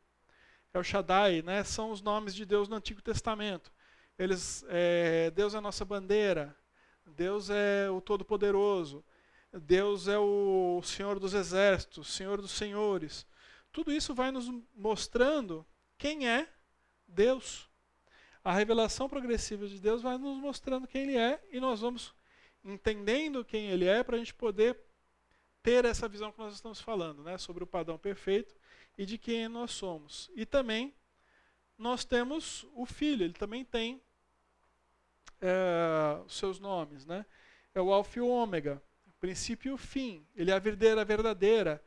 [0.73, 3.71] El Shaddai, né, são os nomes de Deus no Antigo Testamento.
[4.19, 6.57] Eles, é, Deus é a nossa bandeira,
[7.05, 9.05] Deus é o Todo-Poderoso,
[9.53, 13.27] Deus é o Senhor dos Exércitos, Senhor dos Senhores.
[13.71, 15.67] Tudo isso vai nos mostrando
[15.99, 16.49] quem é
[17.07, 17.69] Deus.
[18.43, 22.16] A revelação progressiva de Deus vai nos mostrando quem Ele é e nós vamos
[22.67, 24.79] entendendo quem Ele é para a gente poder
[25.63, 28.55] ter essa visão que nós estamos falando, né, sobre o padrão perfeito
[28.97, 30.31] e de quem nós somos.
[30.35, 30.95] E também
[31.77, 34.01] nós temos o Filho, ele também tem
[35.41, 37.27] é, seus nomes, né?
[37.75, 38.83] É o Alfa e o Ômega,
[39.21, 40.27] princípio e o fim.
[40.35, 41.85] Ele é a verdadeira verdadeira.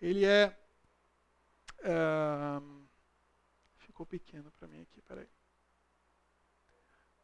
[0.00, 0.56] Ele é,
[1.80, 2.60] é
[3.78, 5.28] ficou pequeno para mim aqui, peraí.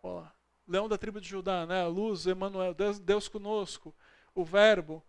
[0.02, 0.24] Ó,
[0.70, 1.82] Leão da tribo de Judá, né?
[1.82, 3.92] A luz, Emmanuel, Deus, Deus conosco,
[4.32, 5.04] o Verbo,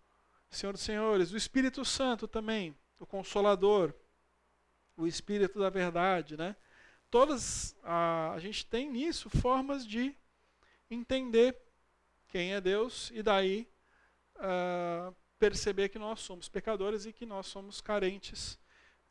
[0.50, 3.94] Senhor dos Senhores, o Espírito Santo também, o Consolador,
[4.98, 6.56] o Espírito da Verdade, né?
[7.12, 10.18] Todas a, a gente tem nisso formas de
[10.90, 11.56] entender
[12.28, 13.70] quem é Deus e daí
[14.38, 18.60] uh, perceber que nós somos pecadores e que nós somos carentes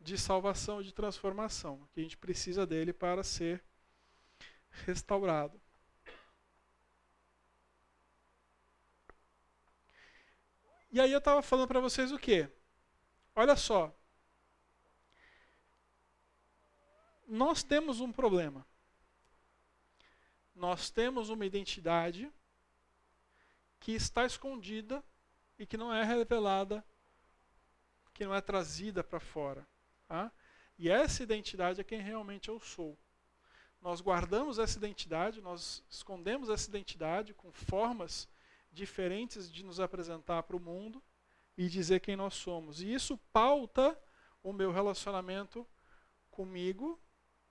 [0.01, 3.62] de salvação, de transformação, que a gente precisa dele para ser
[4.84, 5.61] restaurado.
[10.93, 12.49] E aí eu estava falando para vocês o quê?
[13.34, 13.95] Olha só.
[17.28, 18.66] Nós temos um problema.
[20.55, 22.30] Nós temos uma identidade
[23.78, 25.03] que está escondida
[25.57, 26.84] e que não é revelada,
[28.12, 29.66] que não é trazida para fora.
[30.09, 30.32] Tá?
[30.76, 32.99] E essa identidade é quem realmente eu sou.
[33.80, 38.28] Nós guardamos essa identidade, nós escondemos essa identidade com formas
[38.70, 41.02] diferentes de nos apresentar para o mundo
[41.56, 42.80] e dizer quem nós somos.
[42.80, 43.98] E isso pauta
[44.42, 45.66] o meu relacionamento
[46.30, 46.98] comigo,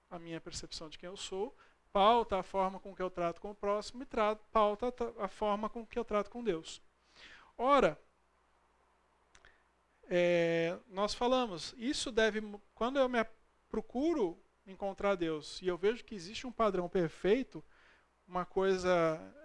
[0.09, 1.55] a minha percepção de quem eu sou,
[1.91, 4.07] pauta a forma com que eu trato com o próximo e
[4.51, 6.81] pauta a forma com que eu trato com Deus.
[7.57, 7.99] Ora,
[10.03, 12.41] é, nós falamos, isso deve,
[12.73, 13.23] quando eu me
[13.69, 17.63] procuro encontrar Deus e eu vejo que existe um padrão perfeito,
[18.27, 18.89] uma coisa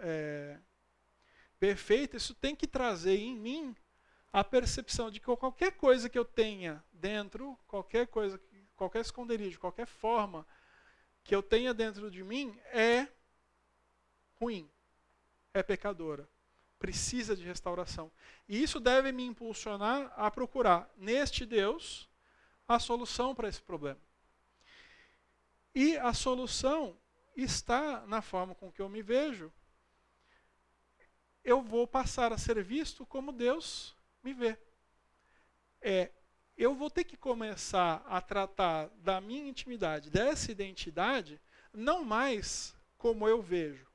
[0.01, 0.59] é,
[1.65, 3.75] perfeita, isso tem que trazer em mim
[4.31, 8.39] a percepção de que qualquer coisa que eu tenha dentro, qualquer coisa,
[8.77, 10.47] qualquer esconderijo, qualquer forma
[11.23, 13.09] que eu tenha dentro de mim é
[14.39, 14.71] ruim,
[15.55, 16.29] é pecadora,
[16.79, 18.13] precisa de restauração.
[18.47, 22.11] E isso deve me impulsionar a procurar neste Deus
[22.69, 24.01] a solução para esse problema.
[25.75, 26.95] E a solução
[27.35, 29.51] está na forma com que eu me vejo
[31.45, 34.59] eu vou passar a ser visto como Deus me vê.
[35.81, 36.11] É,
[36.57, 41.41] eu vou ter que começar a tratar da minha intimidade, dessa identidade,
[41.73, 43.87] não mais como eu vejo,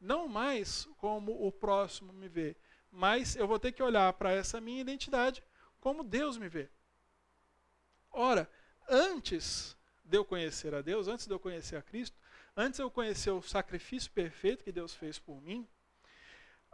[0.00, 2.56] não mais como o próximo me vê,
[2.90, 5.42] mas eu vou ter que olhar para essa minha identidade
[5.80, 6.70] como Deus me vê.
[8.10, 8.50] Ora,
[8.88, 12.16] antes de eu conhecer a Deus, antes de eu conhecer a Cristo,
[12.56, 15.68] antes de eu conhecer o sacrifício perfeito que Deus fez por mim,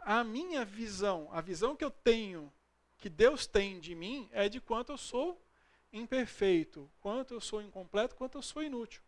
[0.05, 2.53] a minha visão, a visão que eu tenho,
[2.95, 5.43] que Deus tem de mim, é de quanto eu sou
[5.91, 9.01] imperfeito, quanto eu sou incompleto, quanto eu sou inútil.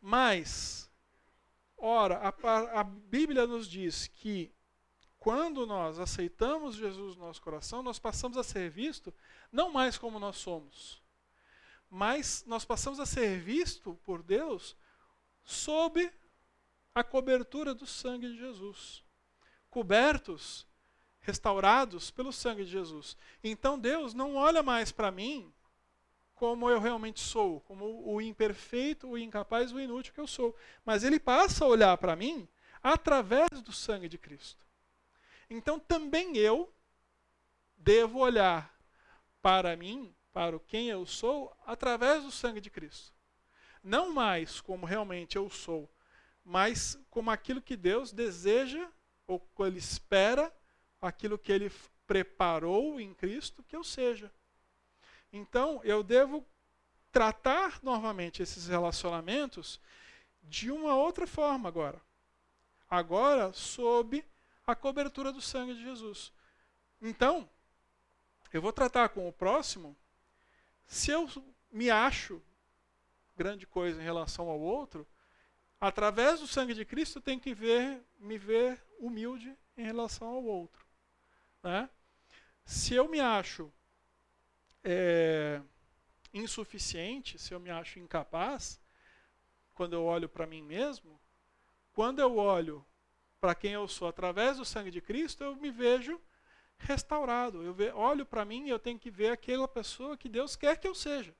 [0.00, 0.90] Mas,
[1.76, 4.50] ora, a, a Bíblia nos diz que
[5.18, 9.12] quando nós aceitamos Jesus no nosso coração, nós passamos a ser visto
[9.52, 11.02] não mais como nós somos,
[11.90, 14.74] mas nós passamos a ser visto por Deus
[15.44, 16.10] sob
[16.94, 19.05] a cobertura do sangue de Jesus
[19.76, 20.66] cobertos,
[21.20, 23.14] restaurados pelo sangue de Jesus.
[23.44, 25.52] Então Deus não olha mais para mim
[26.34, 30.56] como eu realmente sou, como o imperfeito, o incapaz, o inútil que eu sou.
[30.82, 32.48] Mas ele passa a olhar para mim
[32.82, 34.66] através do sangue de Cristo.
[35.50, 36.72] Então também eu
[37.76, 38.74] devo olhar
[39.42, 43.12] para mim, para quem eu sou, através do sangue de Cristo.
[43.82, 45.86] Não mais como realmente eu sou,
[46.42, 48.90] mas como aquilo que Deus deseja
[49.26, 50.52] ou ele espera
[51.00, 51.70] aquilo que ele
[52.06, 54.32] preparou em Cristo que eu seja.
[55.32, 56.44] Então, eu devo
[57.10, 59.80] tratar novamente esses relacionamentos
[60.42, 62.00] de uma outra forma agora.
[62.88, 64.24] Agora, sob
[64.66, 66.32] a cobertura do sangue de Jesus.
[67.00, 67.48] Então,
[68.52, 69.96] eu vou tratar com o próximo,
[70.86, 71.28] se eu
[71.70, 72.40] me acho
[73.36, 75.06] grande coisa em relação ao outro,
[75.80, 80.86] através do sangue de Cristo, tenho que ver, me ver humilde em relação ao outro.
[81.62, 81.88] Né?
[82.64, 83.72] Se eu me acho
[84.82, 85.60] é,
[86.32, 88.80] insuficiente, se eu me acho incapaz,
[89.74, 91.20] quando eu olho para mim mesmo,
[91.92, 92.84] quando eu olho
[93.40, 96.20] para quem eu sou através do sangue de Cristo, eu me vejo
[96.78, 97.62] restaurado.
[97.62, 100.78] Eu ve, olho para mim e eu tenho que ver aquela pessoa que Deus quer
[100.78, 101.34] que eu seja.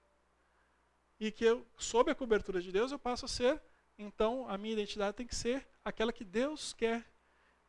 [1.18, 3.60] E que eu, sob a cobertura de Deus, eu passo a ser,
[3.98, 7.04] então a minha identidade tem que ser aquela que Deus quer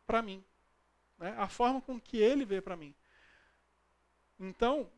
[0.06, 0.44] para mim.
[1.18, 1.34] Né?
[1.38, 2.94] A forma com que Ele vê para mim.
[4.40, 4.90] Então,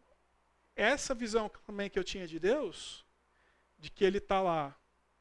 [0.75, 3.05] essa visão também que eu tinha de Deus,
[3.77, 4.75] de que Ele está lá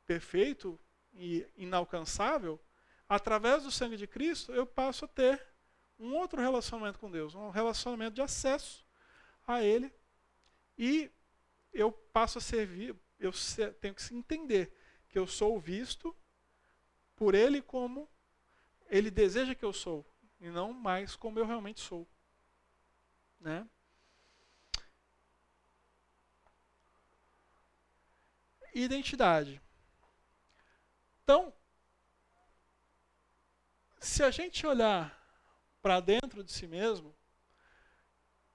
[0.07, 0.79] perfeito
[1.15, 2.61] e inalcançável,
[3.09, 5.47] através do sangue de Cristo, eu passo a ter
[5.99, 8.87] um outro relacionamento com Deus, um relacionamento de acesso
[9.47, 9.93] a Ele.
[10.77, 11.11] E
[11.73, 13.33] eu passo a servir, eu
[13.81, 14.73] tenho que entender
[15.09, 16.15] que eu sou visto
[17.17, 18.09] por Ele como
[18.87, 20.07] Ele deseja que eu sou,
[20.41, 22.07] e não mais como eu realmente sou.
[23.41, 23.69] Né?
[28.75, 29.61] Identidade.
[31.25, 31.53] Então,
[34.01, 35.17] se a gente olhar
[35.83, 37.15] para dentro de si mesmo,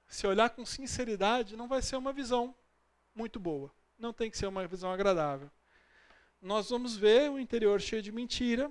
[0.07, 2.55] se olhar com sinceridade, não vai ser uma visão
[3.15, 3.73] muito boa.
[3.97, 5.49] Não tem que ser uma visão agradável.
[6.43, 8.69] Nós vamos ver o interior cheio de mentira,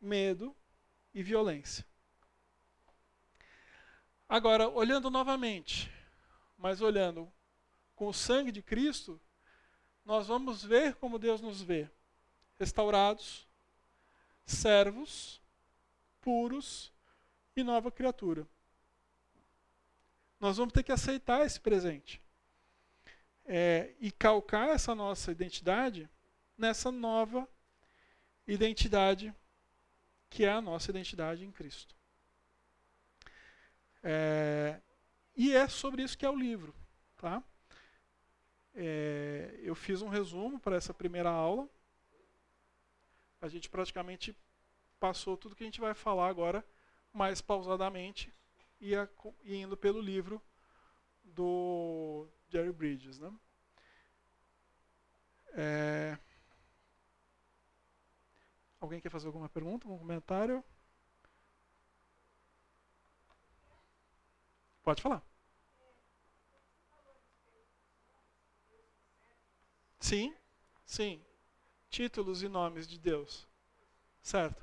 [0.00, 0.52] medo
[1.14, 1.86] e violência.
[4.28, 5.88] Agora, olhando novamente,
[6.58, 7.32] mas olhando
[7.94, 9.20] com o sangue de Cristo,
[10.04, 11.88] nós vamos ver como Deus nos vê:
[12.58, 13.46] restaurados,
[14.44, 15.40] servos,
[16.20, 16.92] puros
[17.54, 18.48] e nova criatura.
[20.40, 22.20] Nós vamos ter que aceitar esse presente
[23.44, 26.10] é, e calcar essa nossa identidade
[26.56, 27.48] nessa nova
[28.46, 29.34] identidade
[30.28, 31.94] que é a nossa identidade em Cristo.
[34.02, 34.80] É,
[35.36, 36.74] e é sobre isso que é o livro.
[37.16, 37.42] Tá?
[38.74, 41.68] É, eu fiz um resumo para essa primeira aula.
[43.40, 44.36] A gente praticamente
[44.98, 46.64] passou tudo que a gente vai falar agora
[47.12, 48.32] mais pausadamente
[48.80, 48.92] e,
[49.44, 50.42] indo pelo livro
[51.22, 53.18] do Jerry Bridges.
[53.18, 53.32] Né?
[55.52, 56.18] É...
[58.84, 60.62] Alguém quer fazer alguma pergunta, algum comentário?
[64.82, 65.22] Pode falar.
[69.98, 70.36] Sim,
[70.84, 71.24] sim.
[71.88, 73.48] Títulos e nomes de Deus.
[74.20, 74.62] Certo.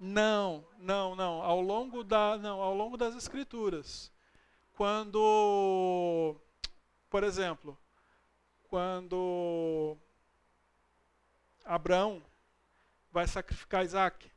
[0.00, 1.40] Não, não, não.
[1.42, 4.10] Ao longo da, não, ao longo das escrituras,
[4.72, 6.34] quando,
[7.08, 7.78] por exemplo,
[8.72, 9.98] quando
[11.62, 12.24] Abraão
[13.10, 14.32] vai sacrificar Isaac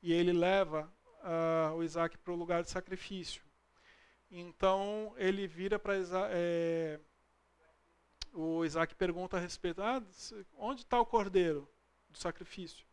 [0.00, 0.88] e ele leva
[1.24, 3.42] uh, o Isaac para o lugar de sacrifício.
[4.30, 5.94] Então ele vira para
[6.30, 7.00] é,
[8.32, 10.00] o Isaac pergunta a respeito, ah,
[10.56, 11.68] onde está o cordeiro
[12.08, 12.86] do sacrifício?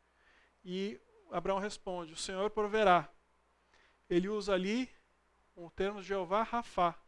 [0.65, 0.99] E
[1.29, 3.07] Abraão responde: O Senhor proverá.
[4.09, 4.89] Ele usa ali
[5.55, 6.99] o termo Jeová Rafá.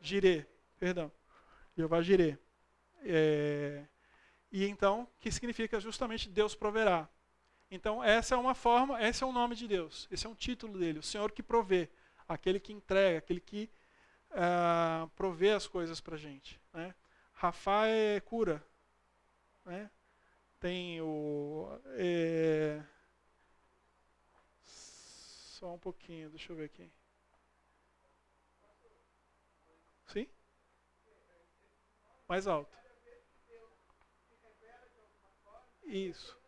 [0.00, 0.44] Jirê,
[0.76, 1.12] perdão.
[1.76, 2.36] Jeová Jirê.
[3.04, 3.86] É,
[4.50, 7.08] e então, que significa justamente Deus proverá.
[7.70, 10.78] Então, essa é uma forma, esse é o nome de Deus, esse é um título
[10.78, 11.88] dele, o Senhor que provê,
[12.28, 13.70] aquele que entrega, aquele que
[14.30, 16.60] uh, provê as coisas para a gente.
[16.72, 16.94] Né?
[17.32, 18.62] Rafá é cura.
[19.64, 19.90] Né?
[20.60, 21.66] Tem o.
[21.96, 22.82] É,
[25.62, 26.90] só um pouquinho, deixa eu ver aqui.
[30.06, 30.28] Sim?
[32.32, 32.74] Mais alto.
[35.84, 36.41] Isso.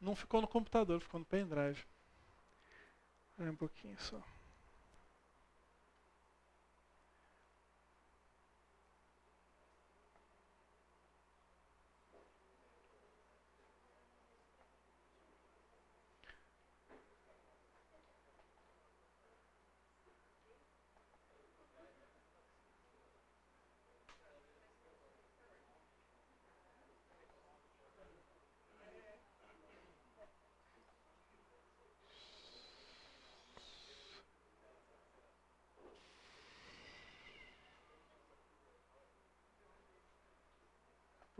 [0.00, 1.84] Não ficou no computador, ficou no pendrive.
[3.38, 4.22] É um pouquinho só.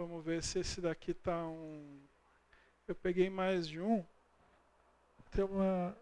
[0.01, 2.01] Vamos ver se esse daqui tá um.
[2.89, 4.03] Eu peguei mais de um.
[5.31, 5.95] Tem uma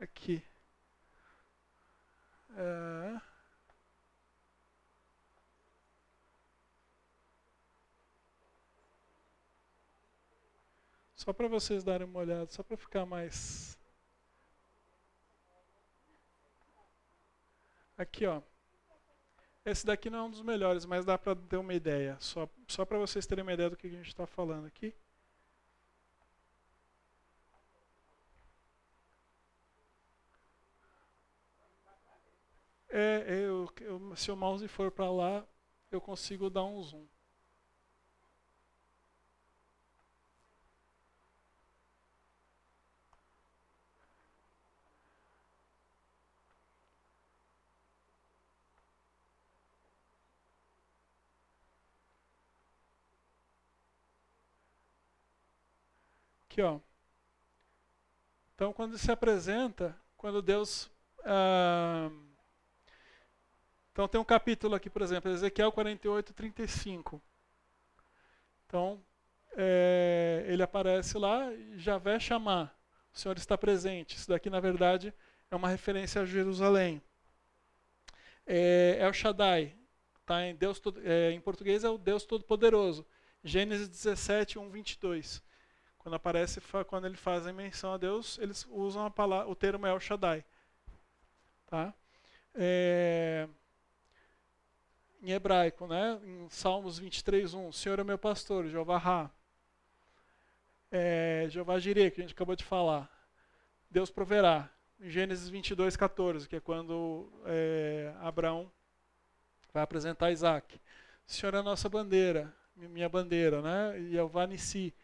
[0.00, 0.42] aqui.
[2.56, 3.20] É...
[11.14, 13.78] Só para vocês darem uma olhada, só para ficar mais.
[17.96, 18.42] Aqui, ó.
[19.70, 22.16] Esse daqui não é um dos melhores, mas dá para ter uma ideia.
[22.20, 24.94] Só, só para vocês terem uma ideia do que a gente está falando aqui.
[32.88, 35.46] É, eu, eu, se o mouse for para lá,
[35.90, 37.06] eu consigo dar um zoom.
[56.58, 56.80] Aqui, ó.
[58.52, 60.90] Então, quando se apresenta, quando Deus.
[61.24, 62.10] Ah,
[63.92, 67.22] então, tem um capítulo aqui, por exemplo, Ezequiel 48, 35.
[68.66, 69.00] Então,
[69.56, 72.76] é, ele aparece lá, Javé chamar.
[73.14, 74.16] O Senhor está presente.
[74.16, 75.14] Isso daqui, na verdade,
[75.52, 77.00] é uma referência a Jerusalém.
[78.44, 79.76] É, El Shaddai.
[80.26, 83.06] Tá em, Deus, é, em português é o Deus Todo-Poderoso.
[83.44, 85.46] Gênesis 17, 1, 22.
[85.98, 90.00] Quando aparece, quando ele fazem menção a Deus, eles usam a palavra, o termo El
[90.00, 90.44] Shaddai.
[91.66, 91.92] Tá?
[92.54, 93.48] É,
[95.22, 96.18] em hebraico, né?
[96.22, 99.30] em Salmos 23, 1, Senhor é meu pastor, Jeová Ra.
[100.90, 103.10] É, Jeová Jireh, que a gente acabou de falar.
[103.90, 104.70] Deus proverá.
[105.00, 108.70] Em Gênesis 22, 14, que é quando é, Abraão
[109.72, 110.80] vai apresentar Isaac.
[111.26, 114.00] Senhor é a nossa bandeira, minha bandeira, né?
[114.10, 114.94] Jeová Nissi.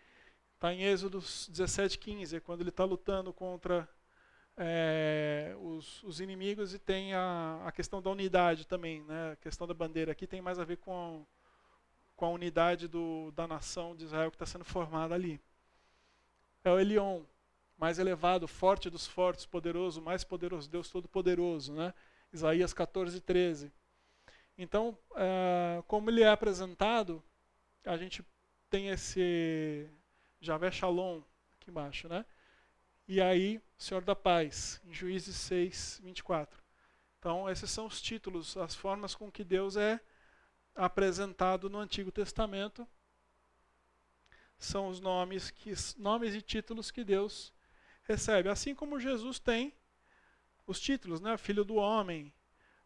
[0.55, 3.89] Está em Êxodo 17, 15, é quando ele está lutando contra
[4.57, 9.03] é, os, os, inimigos e tem a, a, questão da unidade também.
[9.03, 9.33] Né?
[9.33, 11.27] A questão da bandeira aqui tem mais a ver com,
[12.17, 15.41] com a unidade do, da nação de Israel que está sendo formada ali.
[16.63, 17.23] É o Elion,
[17.77, 21.75] mais elevado, forte dos fortes, poderoso, mais poderoso, Deus Todo-Poderoso.
[21.75, 21.93] Né?
[22.33, 23.73] Isaías 14, 13.
[24.57, 27.23] Então, é, como ele é apresentado,
[27.85, 28.25] a gente
[28.71, 29.91] tem esse
[30.45, 31.23] Javé Shalom,
[31.59, 32.27] aqui embaixo, né?
[33.09, 36.63] E aí, Senhor da Paz, em Juízes 6, 24.
[37.19, 39.99] Então, esses são os títulos, as formas com que Deus é
[40.75, 42.87] apresentado no Antigo Testamento.
[44.59, 47.51] São os nomes, que, nomes e títulos que Deus
[48.03, 48.51] recebe.
[48.51, 49.73] Assim como Jesus tem
[50.67, 51.39] os títulos, né?
[51.39, 52.35] Filho do Homem,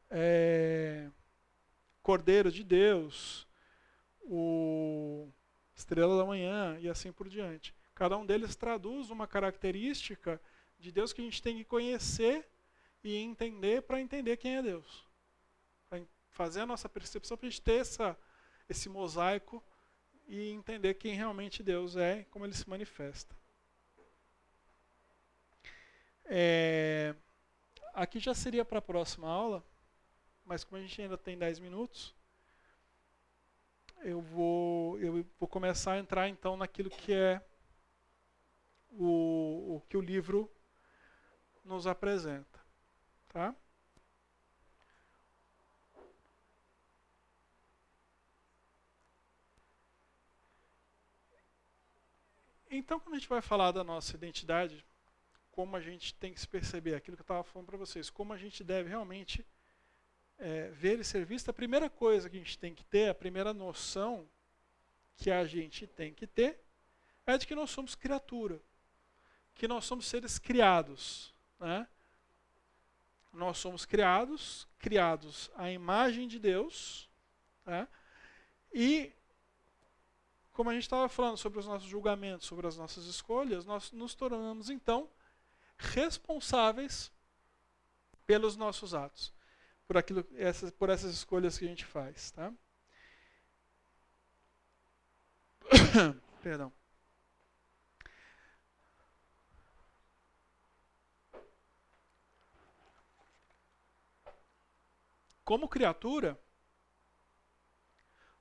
[0.08, 1.10] é,
[2.02, 3.48] Cordeiro de Deus,
[4.20, 5.32] o
[5.78, 7.74] estrela da manhã e assim por diante.
[7.94, 10.40] Cada um deles traduz uma característica
[10.78, 12.46] de Deus que a gente tem que conhecer
[13.02, 15.06] e entender para entender quem é Deus.
[15.88, 18.16] Para fazer a nossa percepção, para a gente ter essa,
[18.68, 19.62] esse mosaico
[20.26, 23.34] e entender quem realmente Deus é como ele se manifesta.
[26.24, 27.14] É,
[27.94, 29.64] aqui já seria para a próxima aula,
[30.44, 32.14] mas como a gente ainda tem 10 minutos,
[34.02, 37.42] eu vou, eu vou começar a entrar então naquilo que é
[38.90, 40.50] o, o que o livro
[41.64, 42.58] nos apresenta.
[43.28, 43.54] Tá?
[52.70, 54.84] Então, quando a gente vai falar da nossa identidade,
[55.50, 58.32] como a gente tem que se perceber, aquilo que eu estava falando para vocês, como
[58.32, 59.44] a gente deve realmente
[60.38, 63.14] é, ver e ser visto, a primeira coisa que a gente tem que ter, a
[63.14, 64.28] primeira noção
[65.16, 66.60] que a gente tem que ter,
[67.26, 68.60] é de que nós somos criatura,
[69.54, 71.34] que nós somos seres criados.
[71.58, 71.86] Né?
[73.32, 77.08] Nós somos criados, criados à imagem de Deus,
[77.66, 77.86] né?
[78.72, 79.12] e
[80.52, 84.14] como a gente estava falando sobre os nossos julgamentos, sobre as nossas escolhas, nós nos
[84.14, 85.08] tornamos então
[85.76, 87.12] responsáveis
[88.26, 89.32] pelos nossos atos
[89.88, 92.30] por, aquilo, essas, por essas escolhas que a gente faz.
[92.30, 92.52] Tá?
[96.42, 96.70] Perdão.
[105.42, 106.38] Como criatura,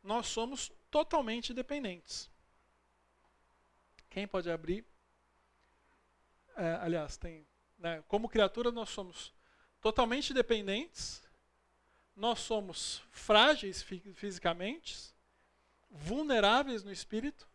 [0.04, 2.30] nós somos totalmente dependentes.
[4.10, 4.86] Quem pode abrir?
[6.58, 7.48] É, aliás, tem.
[7.78, 9.34] Né, como criatura, nós somos
[9.80, 11.27] totalmente dependentes
[12.18, 13.84] nós somos frágeis
[14.16, 15.14] fisicamente,
[15.90, 17.48] vulneráveis no espírito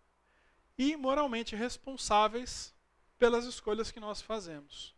[0.78, 2.72] e moralmente responsáveis
[3.18, 4.94] pelas escolhas que nós fazemos.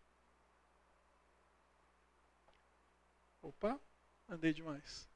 [3.40, 3.80] Opa,
[4.28, 5.08] andei demais.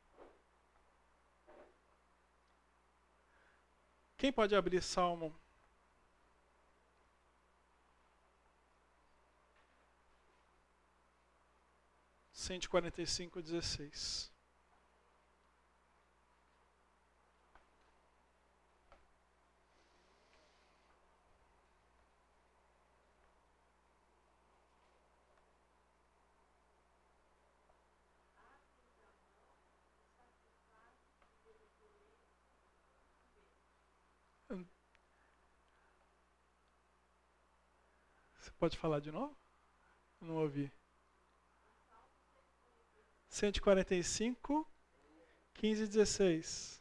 [4.17, 5.39] Quem pode abrir Salmo
[12.33, 14.33] cento e quarenta e cinco dezesseis.
[38.41, 39.37] Você pode falar de novo?
[40.21, 40.71] Não ouvi.
[43.29, 44.67] 145,
[45.55, 46.79] 15 e 16.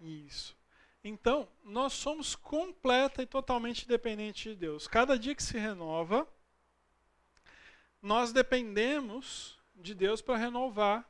[0.00, 0.56] Isso.
[1.04, 4.86] Então, nós somos completa e totalmente dependentes de Deus.
[4.88, 6.28] Cada dia que se renova,
[8.02, 11.08] nós dependemos de Deus para renovar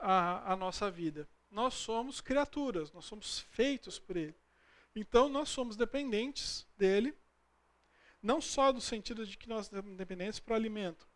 [0.00, 1.28] a, a, nossa vida.
[1.50, 4.34] Nós somos criaturas, nós somos feitos por Ele.
[4.94, 7.16] Então nós somos dependentes dele,
[8.22, 11.08] não só do sentido de que nós somos dependentes para o alimento,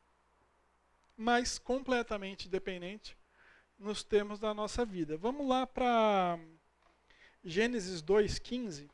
[1.16, 3.16] mas completamente dependente
[3.78, 5.16] nos termos da nossa vida.
[5.16, 6.38] Vamos lá para
[7.44, 8.90] Gênesis 2,15.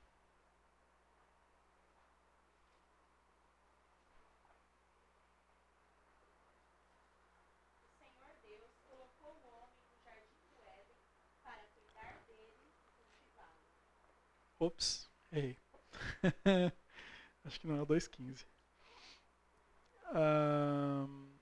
[14.63, 15.59] Ops, errei.
[17.45, 18.47] Acho que não é o 2.15.
[20.15, 21.33] Um...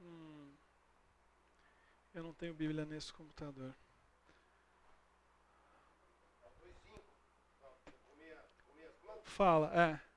[0.00, 0.52] Hum.
[2.14, 3.74] Eu não tenho Bíblia nesse computador.
[9.24, 10.11] Fala, é.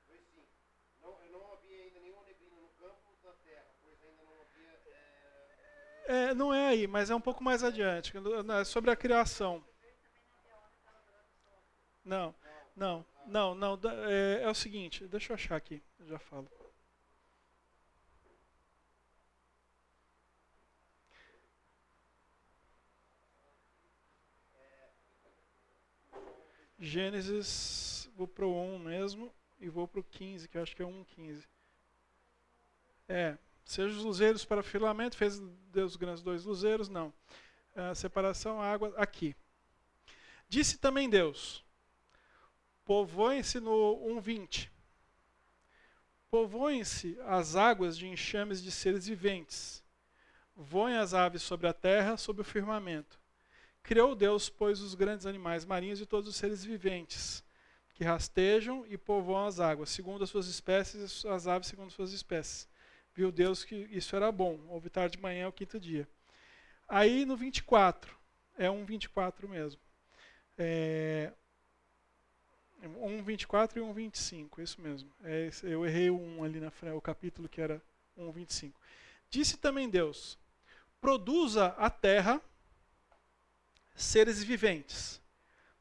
[6.06, 8.12] É, não é aí, mas é um pouco mais adiante.
[8.60, 9.64] É sobre a criação.
[12.04, 12.34] Não,
[12.76, 13.78] não, não, não.
[14.08, 16.48] É, é o seguinte, deixa eu achar aqui, eu já falo.
[26.78, 31.48] Gênesis, vou pro 1 mesmo e vou pro 15, que eu acho que é 1,15.
[33.08, 33.36] É,
[33.66, 35.40] Seja os luzeiros para filamento, fez
[35.72, 37.12] Deus grandes dois luzeiros, não.
[37.74, 39.34] A separação, água, aqui.
[40.48, 41.64] Disse também Deus,
[42.84, 43.72] povoem-se no
[44.20, 44.70] 1.20.
[46.30, 49.82] Povoem-se as águas de enxames de seres viventes.
[50.54, 53.20] Voem as aves sobre a terra, sobre o firmamento.
[53.82, 57.42] Criou Deus, pois, os grandes animais marinhos e todos os seres viventes,
[57.94, 62.12] que rastejam e povoam as águas, segundo as suas espécies, as aves segundo as suas
[62.12, 62.68] espécies
[63.16, 64.60] viu Deus que isso era bom.
[64.68, 66.06] Houve tarde de manhã, é o quinto dia.
[66.86, 68.14] Aí no 24,
[68.58, 69.80] é um 24 mesmo.
[70.58, 71.32] É,
[73.00, 75.10] um 24 e um 25, isso mesmo.
[75.24, 77.82] É, eu errei um ali na frente, o capítulo que era
[78.16, 78.78] um 25.
[79.30, 80.38] Disse também Deus:
[81.00, 82.40] produza a terra
[83.94, 85.22] seres viventes,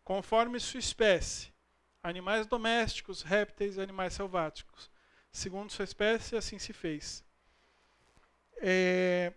[0.06, 1.54] conforme sua espécie,
[2.02, 4.90] animais domésticos, répteis e animais selváticos.
[5.34, 7.25] Segundo sua espécie, assim se fez
[8.58, 9.34] é,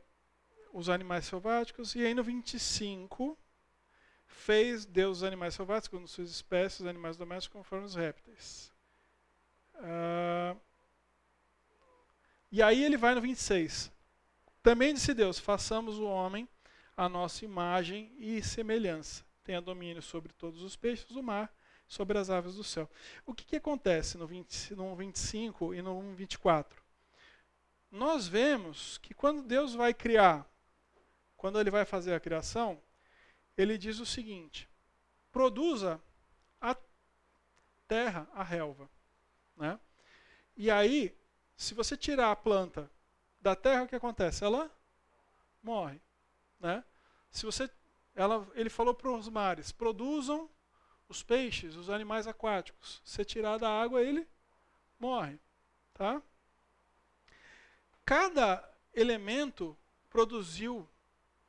[0.72, 3.36] os animais selváticos, e aí no 25
[4.26, 8.72] fez Deus os animais selváticos, segundo suas espécies, os animais domésticos, conforme os répteis.
[9.74, 10.56] Ah,
[12.50, 13.92] e aí ele vai no 26.
[14.62, 16.48] Também disse Deus: façamos o homem
[16.96, 19.24] a nossa imagem e semelhança.
[19.44, 21.52] Tenha domínio sobre todos os peixes do mar,
[21.86, 22.90] sobre as aves do céu.
[23.24, 26.82] O que, que acontece no, 20, no 25 e no 24?
[27.90, 30.46] Nós vemos que quando Deus vai criar,
[31.36, 32.80] quando ele vai fazer a criação,
[33.56, 34.68] ele diz o seguinte:
[35.30, 36.00] produza
[36.60, 36.76] a
[37.86, 38.88] terra, a relva.
[39.56, 39.78] Né?
[40.56, 41.16] E aí,
[41.56, 42.90] se você tirar a planta
[43.40, 44.44] da terra, o que acontece?
[44.44, 44.70] Ela
[45.62, 46.00] morre.
[46.60, 46.84] Né?
[47.30, 47.70] Se você,
[48.14, 50.50] ela, ele falou para os mares: produzam
[51.08, 53.00] os peixes, os animais aquáticos.
[53.04, 54.28] Se tirar da água, ele
[54.98, 55.38] morre.
[55.94, 56.22] Tá?
[58.08, 59.76] Cada elemento
[60.08, 60.88] produziu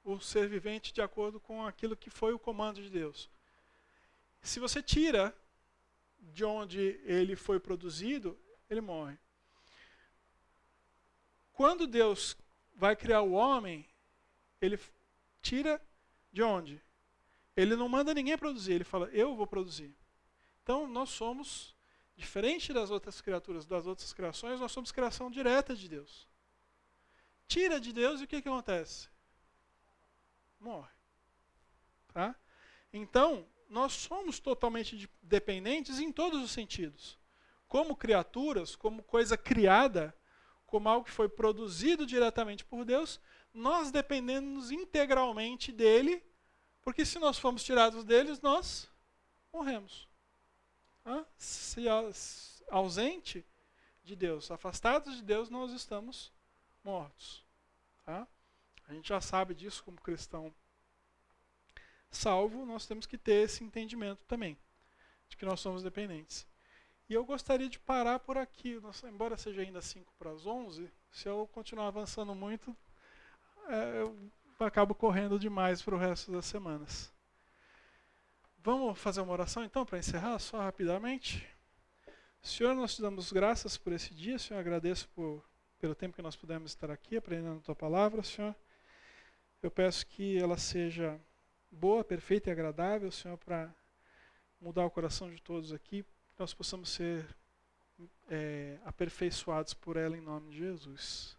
[0.04, 3.30] o ser vivente de acordo com aquilo que foi o comando de Deus.
[4.42, 5.34] Se você tira
[6.20, 8.38] de onde ele foi produzido,
[8.70, 9.18] ele morre.
[11.54, 12.36] Quando Deus
[12.76, 13.88] vai criar o homem,
[14.60, 14.78] ele
[15.42, 15.82] tira
[16.30, 16.82] de onde?
[17.56, 19.96] Ele não manda ninguém produzir, ele fala, eu vou produzir.
[20.62, 21.74] Então nós somos,
[22.18, 26.28] diferente das outras criaturas, das outras criações, nós somos criação direta de Deus.
[27.50, 29.10] Tira de Deus e o que, que acontece?
[30.60, 30.92] Morre.
[32.14, 32.36] Tá?
[32.94, 37.18] Então, nós somos totalmente dependentes em todos os sentidos.
[37.68, 40.16] Como criaturas, como coisa criada,
[40.68, 43.20] como algo que foi produzido diretamente por Deus,
[43.52, 46.24] nós dependemos integralmente dele,
[46.84, 48.88] porque se nós formos tirados deles, nós
[49.52, 50.08] morremos.
[51.36, 51.86] Se
[52.70, 53.44] ausente
[54.04, 56.32] de Deus, afastados de Deus, nós estamos
[56.84, 57.44] mortos.
[58.06, 58.28] Tá?
[58.88, 60.54] A gente já sabe disso como cristão
[62.12, 64.58] salvo, nós temos que ter esse entendimento também,
[65.28, 66.48] de que nós somos dependentes.
[67.08, 71.28] E eu gostaria de parar por aqui, embora seja ainda 5 para as 11, se
[71.28, 72.76] eu continuar avançando muito,
[73.68, 77.12] é, eu acabo correndo demais para o resto das semanas.
[78.60, 81.48] Vamos fazer uma oração então para encerrar, só rapidamente?
[82.42, 85.44] Senhor, nós te damos graças por esse dia, Senhor, agradeço por,
[85.80, 88.54] pelo tempo que nós pudemos estar aqui aprendendo a tua palavra, Senhor.
[89.62, 91.20] Eu peço que ela seja
[91.72, 93.74] boa, perfeita e agradável, Senhor, para
[94.60, 97.26] mudar o coração de todos aqui, que nós possamos ser
[98.30, 101.39] é, aperfeiçoados por ela em nome de Jesus.